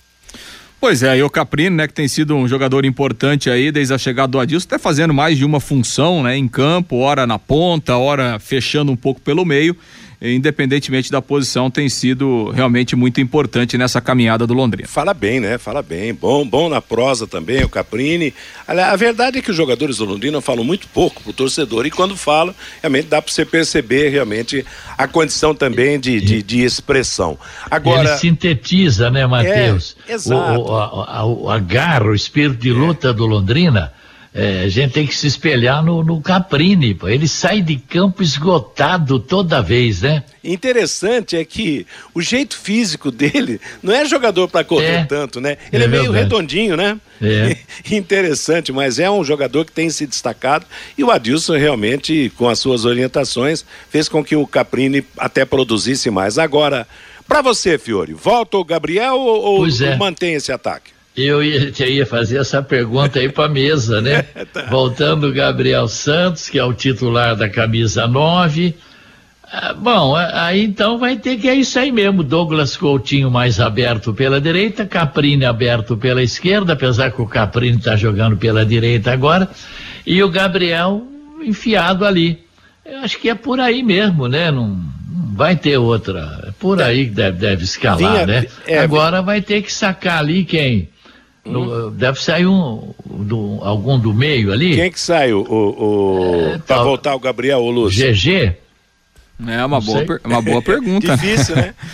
[0.80, 3.98] Pois é, e o Caprini, né, que tem sido um jogador importante aí desde a
[3.98, 7.98] chegada do Adilson, até fazendo mais de uma função, né, em campo, hora na ponta,
[7.98, 9.76] hora fechando um pouco pelo meio,
[10.20, 14.86] independentemente da posição, tem sido realmente muito importante nessa caminhada do Londrina.
[14.86, 15.56] Fala bem, né?
[15.56, 16.12] Fala bem.
[16.12, 18.34] Bom, bom na prosa também, o Caprini.
[18.66, 21.90] Aliás, A verdade é que os jogadores do Londrina falam muito pouco pro torcedor e
[21.90, 24.64] quando falam, realmente dá para você perceber realmente
[24.98, 27.38] a condição também de, de, de expressão.
[27.70, 29.96] Agora, Ele sintetiza, né, Matheus?
[30.06, 30.60] É, exato.
[30.60, 33.92] O, o, a, a, o agarro, o espírito de luta do Londrina,
[34.32, 37.08] é, a gente tem que se espelhar no, no Caprini, pô.
[37.08, 40.22] Ele sai de campo esgotado toda vez, né?
[40.42, 45.04] interessante é que o jeito físico dele não é jogador para correr É.
[45.04, 45.58] tanto, né?
[45.70, 46.98] Ele é, É meio redondinho, né?
[47.20, 47.56] É.
[47.94, 50.64] Interessante, mas é um jogador que tem se destacado
[50.96, 56.10] e o Adilson realmente, com as suas orientações, fez com que o Caprini até produzisse
[56.10, 56.38] mais.
[56.38, 56.86] Agora,
[57.28, 59.96] para você, Fiore, volta o Gabriel ou, ou é.
[59.96, 60.92] mantém esse ataque?
[61.16, 64.24] Eu ia, ia fazer essa pergunta aí pra mesa, né?
[64.70, 68.74] Voltando o Gabriel Santos, que é o titular da camisa 9.
[69.52, 72.22] Ah, bom, a- aí então vai ter que é isso aí mesmo.
[72.22, 77.96] Douglas Coutinho mais aberto pela direita, Caprini aberto pela esquerda, apesar que o Caprini está
[77.96, 79.50] jogando pela direita agora,
[80.06, 81.02] e o Gabriel
[81.42, 82.38] enfiado ali.
[82.86, 84.50] Eu acho que é por aí mesmo, né?
[84.52, 86.44] Não, não vai ter outra.
[86.46, 88.46] É por aí que deve, deve escalar, Vinha- né?
[88.66, 90.88] é, agora vai ter que sacar ali quem?
[91.50, 94.74] No- deve sair um, do, algum do meio ali.
[94.74, 98.12] Quem é que sai o, o, para tal- voltar o Gabriel, o Lúcio?
[98.12, 98.54] GG?
[99.48, 101.16] É uma boa, per- uma boa pergunta.
[101.16, 101.74] Difícil, né?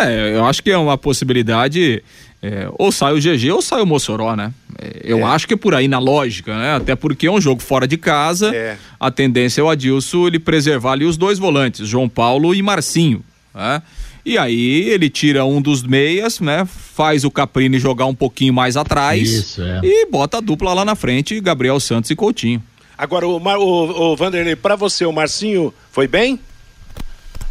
[0.00, 2.02] É, eu acho que é uma possibilidade.
[2.42, 4.50] é, ou sai o GG ou sai o Mossoró, né?
[4.80, 6.76] É, eu acho que é por aí na lógica, né?
[6.76, 8.54] Até porque é um jogo fora de casa.
[8.56, 8.76] É.
[8.98, 13.22] A tendência é o Adilson ele preservar ali os dois volantes, João Paulo e Marcinho.
[13.54, 13.82] Né?
[14.24, 16.64] E aí ele tira um dos meias, né?
[16.64, 19.28] Faz o Caprini jogar um pouquinho mais atrás.
[19.28, 19.80] Isso, é.
[19.82, 22.62] E bota a dupla lá na frente, Gabriel Santos e Coutinho.
[22.96, 26.38] Agora, o, Mar- o, o Vanderlei, para você, o Marcinho foi bem?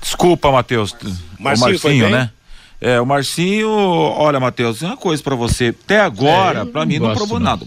[0.01, 0.95] Desculpa, Matheus.
[1.37, 2.13] Marcinho o foi Marcinho, bem?
[2.13, 2.31] né?
[2.79, 5.67] É, o Marcinho, olha, Matheus, uma coisa pra você.
[5.83, 7.45] Até agora, É, não mim, não provou não.
[7.45, 7.65] nada.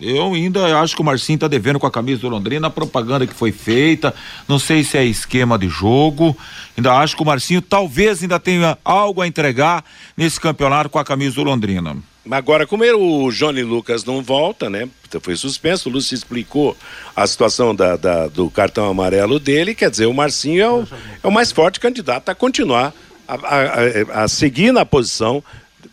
[0.00, 3.26] Eu ainda acho que o Marcinho tá devendo com a camisa do Londrina, a propaganda
[3.26, 4.14] que foi feita,
[4.48, 6.36] não sei se é esquema de jogo,
[6.76, 9.84] ainda acho que o Marcinho talvez ainda tenha algo a entregar
[10.16, 11.96] nesse campeonato com a camisa do Londrina.
[12.30, 14.88] Agora, como ele- o Johnny Lucas não volta, né?
[15.20, 16.76] Foi suspenso, o Lúcio explicou
[17.16, 20.86] a situação da, da- do cartão amarelo dele, quer dizer, o Marcinho é o,
[21.22, 22.94] é o mais forte candidato a continuar
[23.26, 25.42] a- a- a seguir na posição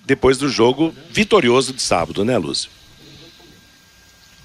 [0.05, 2.69] depois do jogo vitorioso de sábado, né, Lúcio?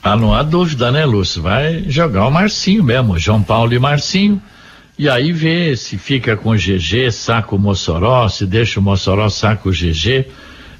[0.06, 1.40] Ah, não há dúvida, né, Lúcio?
[1.40, 4.40] Vai jogar o Marcinho mesmo, João Paulo e Marcinho.
[4.98, 9.28] E aí vê se fica com o GG, saca o Mossoró, se deixa o Mossoró,
[9.30, 10.26] saca o GG.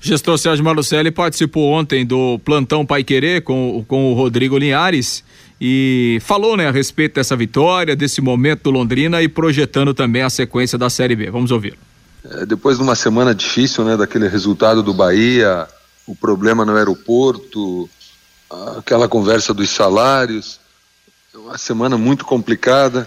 [0.03, 5.25] gestor Sérgio Malucelli participou ontem do plantão Pai Querer com, com o Rodrigo Linhares
[5.59, 10.29] e falou né, a respeito dessa vitória, desse momento do Londrina e projetando também a
[10.29, 11.31] sequência da Série B.
[11.31, 11.73] Vamos ouvir.
[12.23, 15.67] É, depois de uma semana difícil, né, daquele resultado do Bahia,
[16.07, 17.89] o problema no aeroporto,
[18.79, 20.61] aquela conversa dos salários,
[21.35, 23.05] uma semana muito complicada.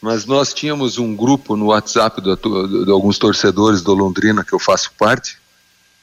[0.00, 4.92] mas nós tínhamos um grupo no WhatsApp de alguns torcedores do Londrina que eu faço
[4.98, 5.38] parte,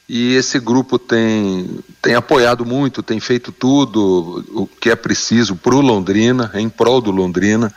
[0.07, 1.69] e esse grupo tem,
[2.01, 6.99] tem apoiado muito, tem feito tudo o que é preciso para o Londrina, em prol
[6.99, 7.71] do Londrina.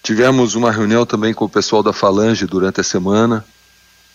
[0.00, 3.44] Tivemos uma reunião também com o pessoal da Falange durante a semana.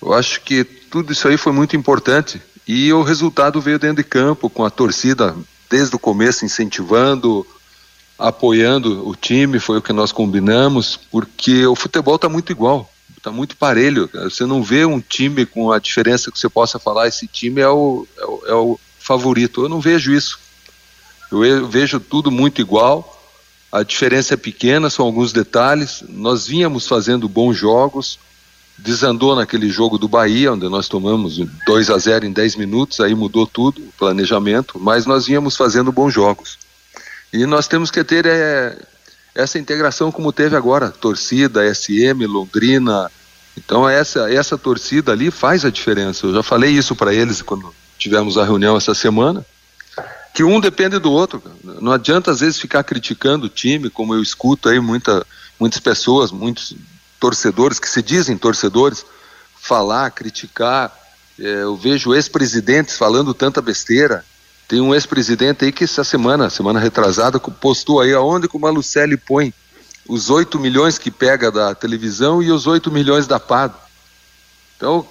[0.02, 4.08] Eu acho que tudo isso aí foi muito importante e o resultado veio dentro de
[4.08, 5.36] campo, com a torcida
[5.74, 7.44] desde o começo incentivando,
[8.20, 13.32] apoiando o time, foi o que nós combinamos, porque o futebol está muito igual, está
[13.32, 14.08] muito parelho.
[14.14, 17.68] Você não vê um time com a diferença que você possa falar, esse time é
[17.68, 19.64] o, é o, é o favorito.
[19.64, 20.40] Eu não vejo isso.
[21.32, 23.10] Eu vejo tudo muito igual.
[23.72, 26.04] A diferença é pequena, são alguns detalhes.
[26.08, 28.20] Nós vínhamos fazendo bons jogos,
[28.78, 33.14] desandou naquele jogo do Bahia, onde nós tomamos 2 a 0 em 10 minutos, aí
[33.14, 36.58] mudou tudo, o planejamento, mas nós vínhamos fazendo bons jogos.
[37.32, 38.78] E nós temos que ter é,
[39.34, 43.10] essa integração como teve agora, torcida, SM, Londrina.
[43.58, 46.26] Então essa essa torcida ali faz a diferença.
[46.26, 49.46] Eu já falei isso para eles quando tivemos a reunião essa semana,
[50.34, 51.42] que um depende do outro.
[51.64, 55.26] Não adianta às vezes ficar criticando o time, como eu escuto aí muita,
[55.60, 56.76] muitas pessoas, muitos
[57.24, 59.06] torcedores que se dizem torcedores,
[59.56, 60.94] falar, criticar.
[61.40, 64.26] É, eu vejo ex-presidentes falando tanta besteira.
[64.68, 69.16] Tem um ex-presidente aí que essa semana, semana retrasada, postou aí aonde que o Malucelli
[69.16, 69.54] põe
[70.06, 73.74] os 8 milhões que pega da televisão e os 8 milhões da PAD.
[74.76, 75.08] Então,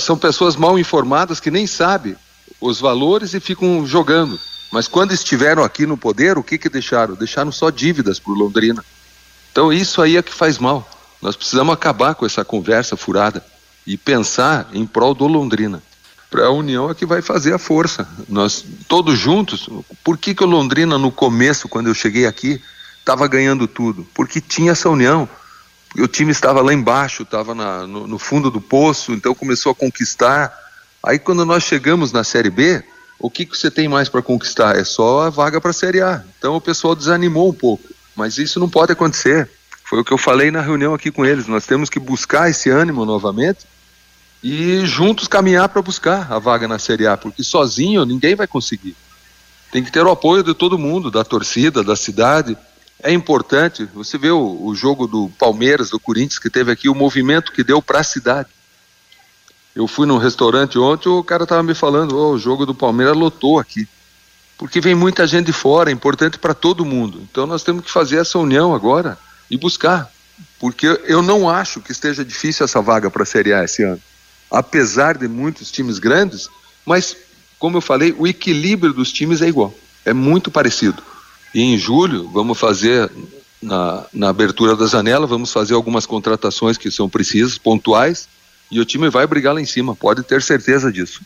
[0.00, 2.16] são pessoas mal informadas que nem sabem
[2.60, 4.40] os valores e ficam jogando.
[4.72, 7.14] Mas quando estiveram aqui no poder, o que que deixaram?
[7.14, 8.84] Deixaram só dívidas para o Londrina.
[9.52, 10.90] Então isso aí é que faz mal.
[11.24, 13.42] Nós precisamos acabar com essa conversa furada
[13.86, 15.82] e pensar em prol do Londrina.
[16.30, 18.06] Para a união é que vai fazer a força.
[18.28, 19.66] Nós todos juntos.
[20.04, 22.60] Por que, que o Londrina no começo, quando eu cheguei aqui,
[22.98, 24.06] estava ganhando tudo?
[24.12, 25.26] Porque tinha essa união.
[25.96, 30.52] O time estava lá embaixo, estava no, no fundo do poço, então começou a conquistar.
[31.02, 32.84] Aí quando nós chegamos na Série B,
[33.18, 34.76] o que, que você tem mais para conquistar?
[34.76, 36.22] É só a vaga para a Série A.
[36.38, 37.88] Então o pessoal desanimou um pouco.
[38.14, 39.48] Mas isso não pode acontecer.
[39.94, 41.46] Foi o que eu falei na reunião aqui com eles.
[41.46, 43.60] Nós temos que buscar esse ânimo novamente
[44.42, 48.96] e juntos caminhar para buscar a vaga na Série A, porque sozinho ninguém vai conseguir.
[49.70, 52.58] Tem que ter o apoio de todo mundo, da torcida, da cidade.
[53.00, 53.88] É importante.
[53.94, 57.62] Você vê o, o jogo do Palmeiras, do Corinthians, que teve aqui, o movimento que
[57.62, 58.48] deu para a cidade.
[59.76, 63.16] Eu fui num restaurante ontem, o cara estava me falando, oh, o jogo do Palmeiras
[63.16, 63.86] lotou aqui.
[64.58, 67.20] Porque vem muita gente de fora, é importante para todo mundo.
[67.30, 69.16] Então nós temos que fazer essa união agora
[69.54, 70.10] e buscar.
[70.58, 74.00] Porque eu não acho que esteja difícil essa vaga para a Série A esse ano.
[74.50, 76.48] Apesar de muitos times grandes,
[76.84, 77.16] mas,
[77.58, 79.72] como eu falei, o equilíbrio dos times é igual.
[80.04, 81.02] É muito parecido.
[81.54, 83.10] E em julho, vamos fazer,
[83.62, 88.28] na, na abertura da janela, vamos fazer algumas contratações que são precisas, pontuais,
[88.70, 91.20] e o time vai brigar lá em cima, pode ter certeza disso.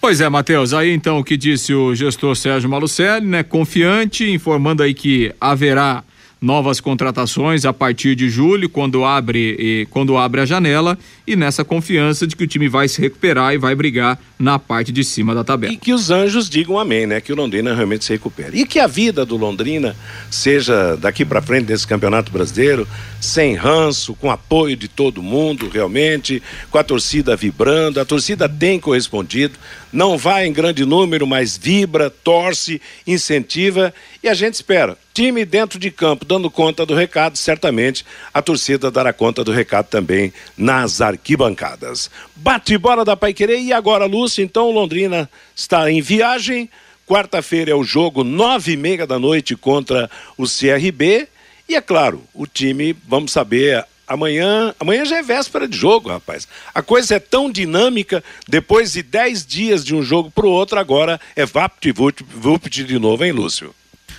[0.00, 3.42] Pois é, Matheus, aí então o que disse o gestor Sérgio Malucelli, né?
[3.42, 6.04] Confiante, informando aí que haverá
[6.40, 12.26] novas contratações a partir de julho, quando abre, quando abre a janela, e nessa confiança
[12.26, 15.42] de que o time vai se recuperar e vai brigar na parte de cima da
[15.42, 15.72] tabela.
[15.72, 17.20] E que os anjos digam amém, né?
[17.20, 18.60] Que o Londrina realmente se recupere.
[18.60, 19.96] E que a vida do Londrina
[20.30, 22.86] seja daqui para frente desse Campeonato Brasileiro,
[23.24, 28.00] sem ranço, com apoio de todo mundo, realmente, com a torcida vibrando.
[28.00, 29.58] A torcida tem correspondido,
[29.92, 34.96] não vai em grande número, mas vibra, torce, incentiva e a gente espera.
[35.12, 39.86] Time dentro de campo dando conta do recado, certamente a torcida dará conta do recado
[39.86, 42.10] também nas arquibancadas.
[42.34, 46.68] Bate bola da Paiquerê e agora, Lúcio, então Londrina está em viagem.
[47.06, 51.28] Quarta-feira é o jogo, nove e meia da noite contra o CRB.
[51.68, 56.46] E é claro, o time, vamos saber, amanhã, amanhã já é véspera de jogo, rapaz.
[56.74, 60.78] A coisa é tão dinâmica, depois de dez dias de um jogo para o outro,
[60.78, 63.74] agora é vapt-vupt de novo, hein, Lúcio?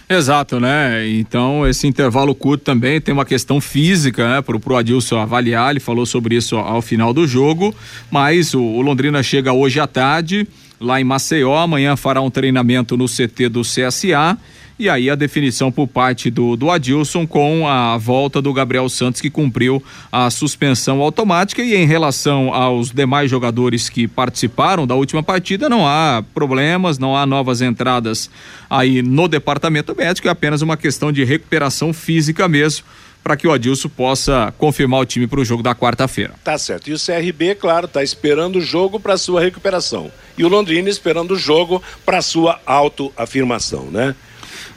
[0.08, 1.08] Exato, né?
[1.08, 4.41] Então, esse intervalo curto também tem uma questão física, né?
[4.41, 7.74] Pro, pro Adilson avaliar, ele falou sobre isso ao final do jogo,
[8.12, 10.48] mas o, o Londrina chega hoje à tarde,
[10.80, 14.38] lá em Maceió, amanhã fará um treinamento no CT do CSA
[14.78, 19.22] e aí a definição por parte do, do Adilson com a volta do Gabriel Santos,
[19.22, 21.64] que cumpriu a suspensão automática.
[21.64, 27.16] E em relação aos demais jogadores que participaram da última partida, não há problemas, não
[27.16, 28.30] há novas entradas
[28.70, 32.86] aí no departamento médico, é apenas uma questão de recuperação física mesmo
[33.26, 36.36] para que o Adilson possa confirmar o time para o jogo da quarta-feira.
[36.44, 36.92] Tá certo.
[36.92, 40.12] E o CRB, claro, está esperando o jogo para sua recuperação.
[40.38, 44.14] E o Londrina esperando o jogo para sua autoafirmação, né?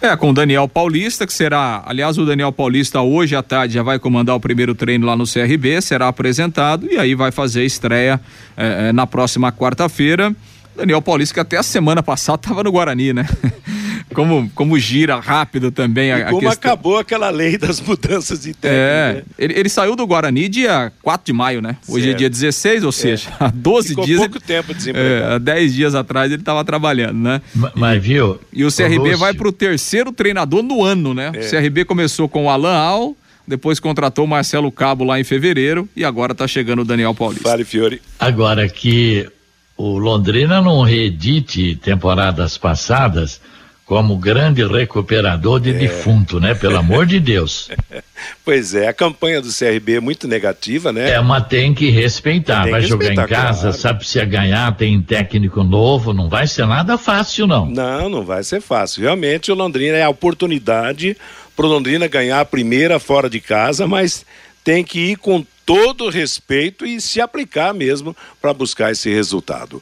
[0.01, 3.83] É, com o Daniel Paulista, que será, aliás, o Daniel Paulista hoje à tarde já
[3.83, 8.21] vai comandar o primeiro treino lá no CRB, será apresentado e aí vai fazer estreia
[8.57, 10.35] eh, na próxima quarta-feira.
[10.77, 13.27] Daniel Paulista, que até a semana passada estava no Guarani, né?
[14.19, 16.73] como, como gira rápido também a, E como a questão.
[16.73, 18.67] acabou aquela lei das mudanças de técnico.
[18.83, 19.23] É, né?
[19.39, 21.77] ele, ele saiu do Guarani dia 4 de maio, né?
[21.87, 22.19] Hoje é Certo.
[22.19, 24.19] dia 16, ou seja, há 12 Ficou dias.
[24.19, 25.31] pouco tempo desempregado.
[25.31, 27.41] É, há 10 dias atrás ele estava trabalhando, né?
[27.77, 28.41] Mas viu?
[28.53, 29.19] E o CRB Lúcio.
[29.19, 31.31] vai para o terceiro treinador no ano, né?
[31.33, 31.39] É.
[31.39, 33.17] O CRB começou com o Alan Al,
[33.47, 37.49] depois contratou o Marcelo Cabo lá em fevereiro e agora tá chegando o Daniel Paulista.
[37.49, 38.03] Fale, Fiore.
[38.19, 39.29] Agora que
[39.77, 43.41] o Londrina não reedite temporadas passadas
[43.89, 45.61] como grande recuperador É.
[45.63, 46.55] de defunto, né?
[46.55, 47.71] Pelo amor de Deus.
[48.45, 51.11] Pois é, a campanha do CRB é muito negativa, né?
[51.11, 52.65] É, mas tem que respeitar.
[52.65, 53.77] Tem vai que jogar em respeitar, casa, claro.
[53.79, 57.67] sabe se ia ganhar, tem técnico novo, não vai ser nada fácil, não.
[57.67, 59.03] Não, não vai ser fácil.
[59.03, 61.17] Realmente o Londrina é a oportunidade
[61.57, 64.27] para o Londrina ganhar a primeira fora de casa, mas
[64.65, 69.81] tem que ir com todo respeito e se aplicar mesmo para buscar esse resultado.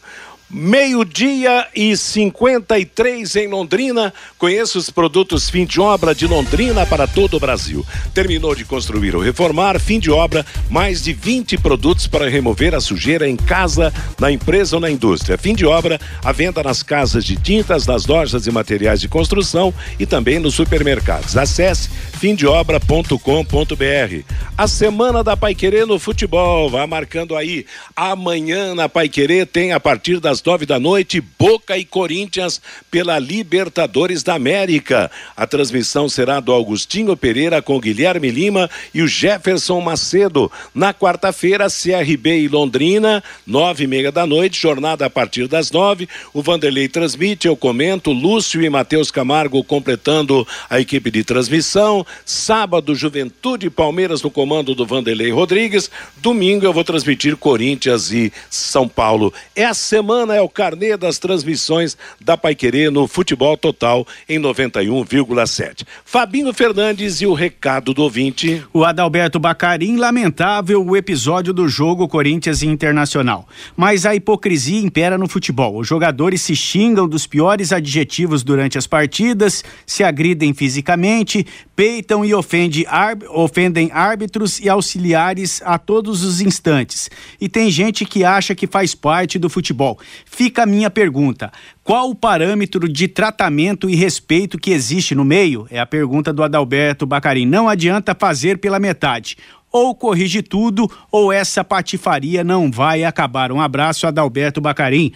[0.48, 4.14] Meio-dia e 53 em Londrina.
[4.38, 7.84] Conheça os produtos fim de obra de Londrina para todo o Brasil.
[8.14, 12.80] Terminou de construir ou reformar, fim de obra, mais de 20 produtos para remover a
[12.80, 15.36] sujeira em casa, na empresa ou na indústria.
[15.36, 19.74] Fim de obra, a venda nas casas de tintas, nas lojas e materiais de construção
[19.98, 21.36] e também nos supermercados.
[21.36, 21.90] Acesse
[22.20, 23.16] fimdeobra.com.br.
[24.56, 27.66] A semana da Paiquerê no futebol, vai marcando aí.
[27.96, 32.60] Amanhã na Paiquerê tem a partir das nove da noite Boca e Corinthians
[32.90, 35.10] pela Libertadores da América.
[35.36, 40.50] A transmissão será do Augustinho Pereira com Guilherme Lima e o Jefferson Macedo.
[40.74, 46.08] Na quarta-feira, CRB e Londrina, nove e meia da noite, jornada a partir das nove.
[46.32, 52.06] O Vanderlei transmite, eu comento, Lúcio e Matheus Camargo completando a equipe de transmissão.
[52.24, 55.90] Sábado, Juventude e Palmeiras no comando do Vanderlei Rodrigues.
[56.18, 59.32] Domingo eu vou transmitir Corinthians e São Paulo.
[59.54, 65.84] É a semana, é o carnê das transmissões da Paiquerê no Futebol Total em 91,7.
[66.04, 68.64] Fabinho Fernandes e o recado do ouvinte.
[68.72, 73.48] O Adalberto Bacarim, lamentável o episódio do jogo Corinthians Internacional.
[73.76, 75.78] Mas a hipocrisia impera no futebol.
[75.78, 82.34] Os jogadores se xingam dos piores adjetivos durante as partidas, se agridem fisicamente, peitam e
[82.34, 82.86] ofende
[83.30, 87.10] ofendem árbitros e auxiliares a todos os instantes.
[87.40, 89.98] E tem gente que acha que faz parte do futebol.
[90.24, 91.52] Fica a minha pergunta:
[91.84, 95.66] qual o parâmetro de tratamento e respeito que existe no meio?
[95.70, 97.46] É a pergunta do Adalberto Bacarim.
[97.46, 99.36] Não adianta fazer pela metade.
[99.72, 103.52] Ou corrige tudo, ou essa patifaria não vai acabar.
[103.52, 105.12] Um abraço, Adalberto Bacarim.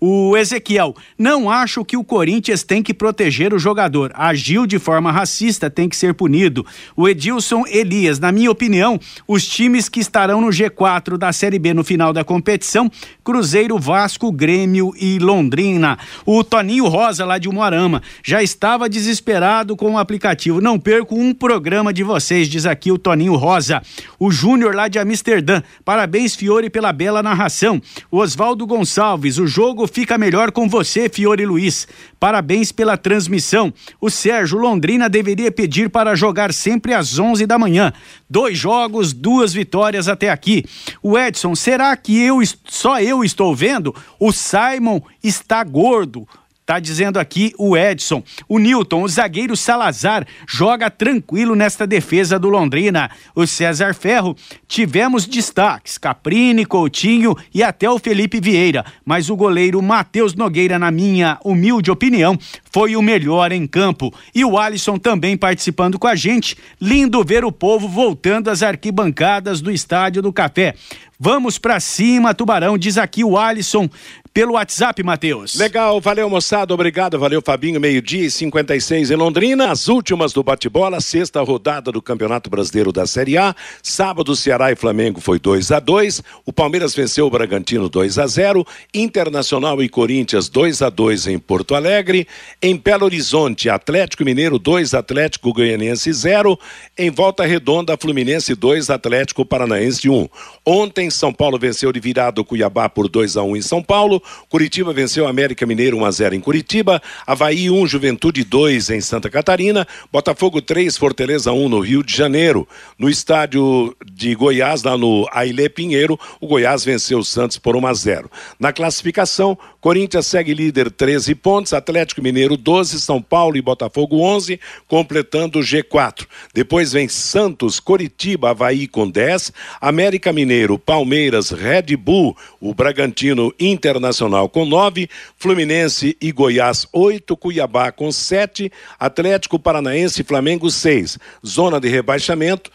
[0.00, 4.12] O Ezequiel, não acho que o Corinthians tem que proteger o jogador.
[4.14, 6.64] Agiu de forma racista, tem que ser punido.
[6.94, 11.72] O Edilson Elias, na minha opinião, os times que estarão no G4 da Série B
[11.72, 12.90] no final da competição,
[13.24, 15.98] Cruzeiro, Vasco, Grêmio e Londrina.
[16.26, 20.60] O Toninho Rosa, lá de Umuarama, já estava desesperado com o aplicativo.
[20.60, 23.82] Não perco um programa de vocês, diz aqui o Toninho Rosa.
[24.18, 27.80] O Júnior, lá de Amsterdã, parabéns, Fiore, pela bela narração.
[28.10, 31.86] O Oswaldo Gonçalves, o jogo fica melhor com você, Fiore Luiz.
[32.18, 33.72] Parabéns pela transmissão.
[34.00, 37.92] O Sérgio Londrina deveria pedir para jogar sempre às 11 da manhã.
[38.28, 40.64] Dois jogos, duas vitórias até aqui.
[41.02, 43.94] O Edson, será que eu só eu estou vendo?
[44.18, 46.26] O Simon está gordo.
[46.66, 48.22] Tá dizendo aqui o Edson.
[48.48, 53.10] O Newton, o zagueiro Salazar, joga tranquilo nesta defesa do Londrina.
[53.34, 54.34] O César Ferro,
[54.66, 58.82] tivemos destaques: Caprini, Coutinho e até o Felipe Vieira.
[59.04, 62.38] Mas o goleiro Matheus Nogueira, na minha humilde opinião,
[62.72, 64.10] foi o melhor em campo.
[64.34, 66.56] E o Alisson também participando com a gente.
[66.80, 70.74] Lindo ver o povo voltando às arquibancadas do Estádio do Café.
[71.20, 73.88] Vamos pra cima, Tubarão, diz aqui o Alisson
[74.34, 75.54] pelo WhatsApp, Matheus.
[75.54, 81.00] Legal, valeu moçada, obrigado, valeu Fabinho, meio-dia e 56 em Londrina, as últimas do bate-bola,
[81.00, 85.78] sexta rodada do Campeonato Brasileiro da Série A, sábado Ceará e Flamengo foi 2 a
[85.78, 91.28] 2 o Palmeiras venceu o Bragantino 2 a 0 Internacional e Corinthians 2 a 2
[91.28, 92.26] em Porto Alegre,
[92.60, 96.58] em Belo Horizonte, Atlético Mineiro 2, Atlético Goianiense 0,
[96.98, 100.28] em Volta Redonda, Fluminense 2, Atlético Paranaense 1.
[100.66, 104.23] Ontem, São Paulo venceu de virada o Cuiabá por 2 a 1 em São Paulo,
[104.48, 109.30] Curitiba venceu América Mineiro 1 a 0 em Curitiba, Havaí 1, Juventude 2 em Santa
[109.30, 112.68] Catarina, Botafogo 3, Fortaleza 1 no Rio de Janeiro.
[112.98, 117.86] No estádio de Goiás, lá no Ailê Pinheiro, o Goiás venceu o Santos por 1
[117.86, 118.30] a 0.
[118.58, 124.58] Na classificação, Corinthians segue líder 13 pontos, Atlético Mineiro 12, São Paulo e Botafogo 11,
[124.88, 126.26] completando o G4.
[126.54, 134.48] Depois vem Santos, Coritiba, Havaí com 10, América Mineiro, Palmeiras, Red Bull, o Bragantino Internacional
[134.48, 135.06] com 9,
[135.36, 141.18] Fluminense e Goiás 8, Cuiabá com 7, Atlético Paranaense e Flamengo 6.
[141.46, 142.70] Zona de rebaixamento.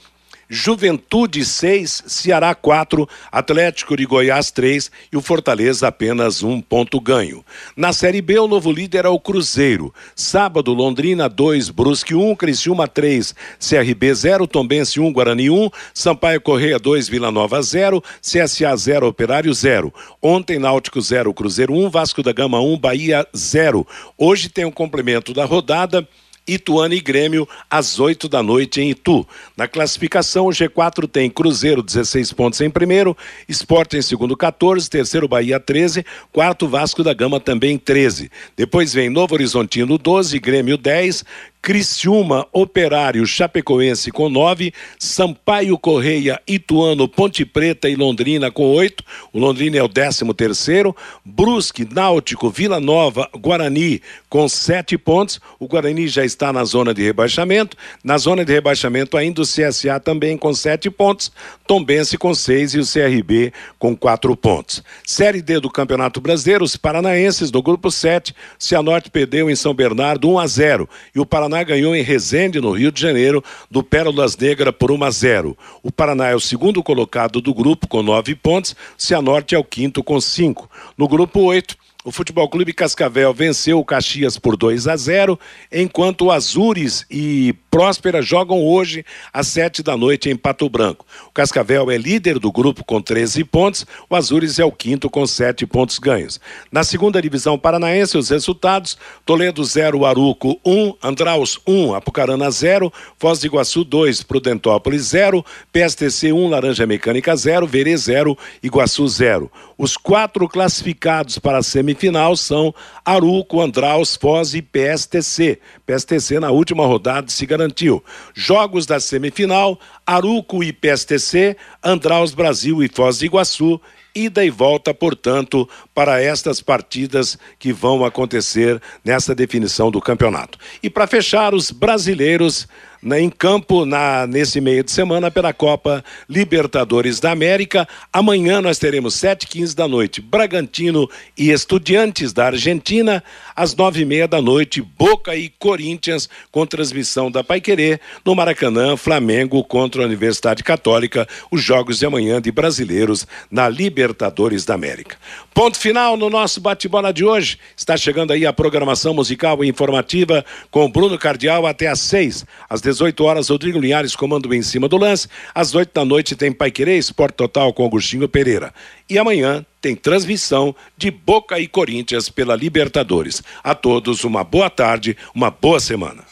[0.52, 7.45] Juventude 6, Ceará 4, Atlético de Goiás 3 e o Fortaleza apenas um ponto ganho.
[7.78, 9.93] Na Série B, o novo líder é o Cruzeiro.
[10.16, 16.80] Sábado, Londrina 2, Brusque 1, Criciúma 3, CRB 0, Tombense 1, Guarani 1, Sampaio Correia
[16.80, 19.93] 2, Vila Nova 0, CSA 0, Operário 0.
[20.20, 23.86] Ontem, Náutico 0, Cruzeiro 1, Vasco da Gama 1, Bahia 0.
[24.18, 26.08] Hoje tem o um complemento da rodada.
[26.48, 29.28] Ituano e Grêmio às 8 da noite em Itu.
[29.56, 33.16] Na classificação, o G4 tem Cruzeiro 16 pontos em primeiro,
[33.48, 38.32] Sport em segundo 14, terceiro Bahia 13, quarto Vasco da Gama também 13.
[38.56, 41.24] Depois vem Novo Horizontino 12, Grêmio 10,
[41.62, 49.03] Criciúma, Operário, Chapecoense com nove, Sampaio Correia, Ituano, Ponte Preta e Londrina com oito.
[49.34, 50.95] O Londrina é o décimo terceiro.
[51.24, 55.39] Brusque, Náutico, Vila Nova, Guarani com sete pontos.
[55.60, 57.76] O Guarani já está na zona de rebaixamento.
[58.03, 61.32] Na zona de rebaixamento ainda o CSA também com sete pontos.
[61.68, 64.82] Tombense com seis e o CRB com quatro pontos.
[65.05, 70.30] Série D do Campeonato Brasileiro, os paranaenses do grupo 7, Cianorte perdeu em São Bernardo
[70.30, 74.38] 1 a 0 e o Paraná ganhou em Resende, no Rio de Janeiro, do Pérolas
[74.38, 75.58] Negra por 1 a 0.
[75.84, 80.04] O Paraná é o segundo colocado do grupo com nove pontos, Cianorte é o quinto
[80.04, 80.70] com cinco.
[80.97, 81.76] No grupo 8,
[82.06, 85.38] o Futebol Clube Cascavel venceu o Caxias por 2 a 0,
[85.70, 91.06] enquanto o Azures e Próspera jogam hoje às 7 da noite em Pato Branco.
[91.28, 95.28] O Cascavel é líder do grupo com 13 pontos, o Azures é o quinto com
[95.28, 96.39] 7 pontos ganhos.
[96.72, 103.39] Na segunda divisão paranaense, os resultados: Toledo 0, Aruco 1, Andraus 1, Apucarana 0, Foz
[103.39, 109.52] do Iguaçu 2, Prudentópolis 0, PSTC 1, Laranja Mecânica 0, Verê 0, Iguaçu 0.
[109.78, 111.89] Os quatro classificados para a semifinal
[112.36, 112.74] são
[113.06, 115.60] Aruco, Andraus, Foz e PSTC.
[115.86, 118.04] PSTC na última rodada se garantiu.
[118.34, 123.82] Jogos da semifinal: Aruco e PSTC, Andraus Brasil e Foz do Iguaçu
[124.14, 125.70] ida e volta, portanto,
[126.00, 130.58] para estas partidas que vão acontecer nessa definição do campeonato.
[130.82, 132.70] E para fechar, os brasileiros
[133.02, 137.88] né, em campo na, nesse meio de semana pela Copa Libertadores da América.
[138.12, 143.24] Amanhã nós teremos 7h15 da noite, Bragantino e Estudiantes da Argentina.
[143.56, 148.95] Às nove e meia da noite, Boca e Corinthians, com transmissão da Paiquerê, no Maracanã,
[148.97, 155.18] Flamengo contra a Universidade Católica, os jogos de amanhã de brasileiros na Libertadores da América.
[155.54, 157.58] Ponto final no nosso bate-bola de hoje.
[157.76, 162.46] Está chegando aí a programação musical e informativa com Bruno Cardial até às seis.
[162.70, 165.28] Às 18 horas, Rodrigo Linhares comando em cima do lance.
[165.54, 168.74] Às 8 da noite tem Pai Querer Esporte Total com Agostinho Pereira.
[169.10, 173.42] E amanhã tem transmissão de Boca e Corinthians pela Libertadores.
[173.64, 176.24] A todos uma boa tarde, uma boa semana.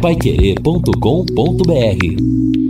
[0.00, 2.65] Paiquerê.com.br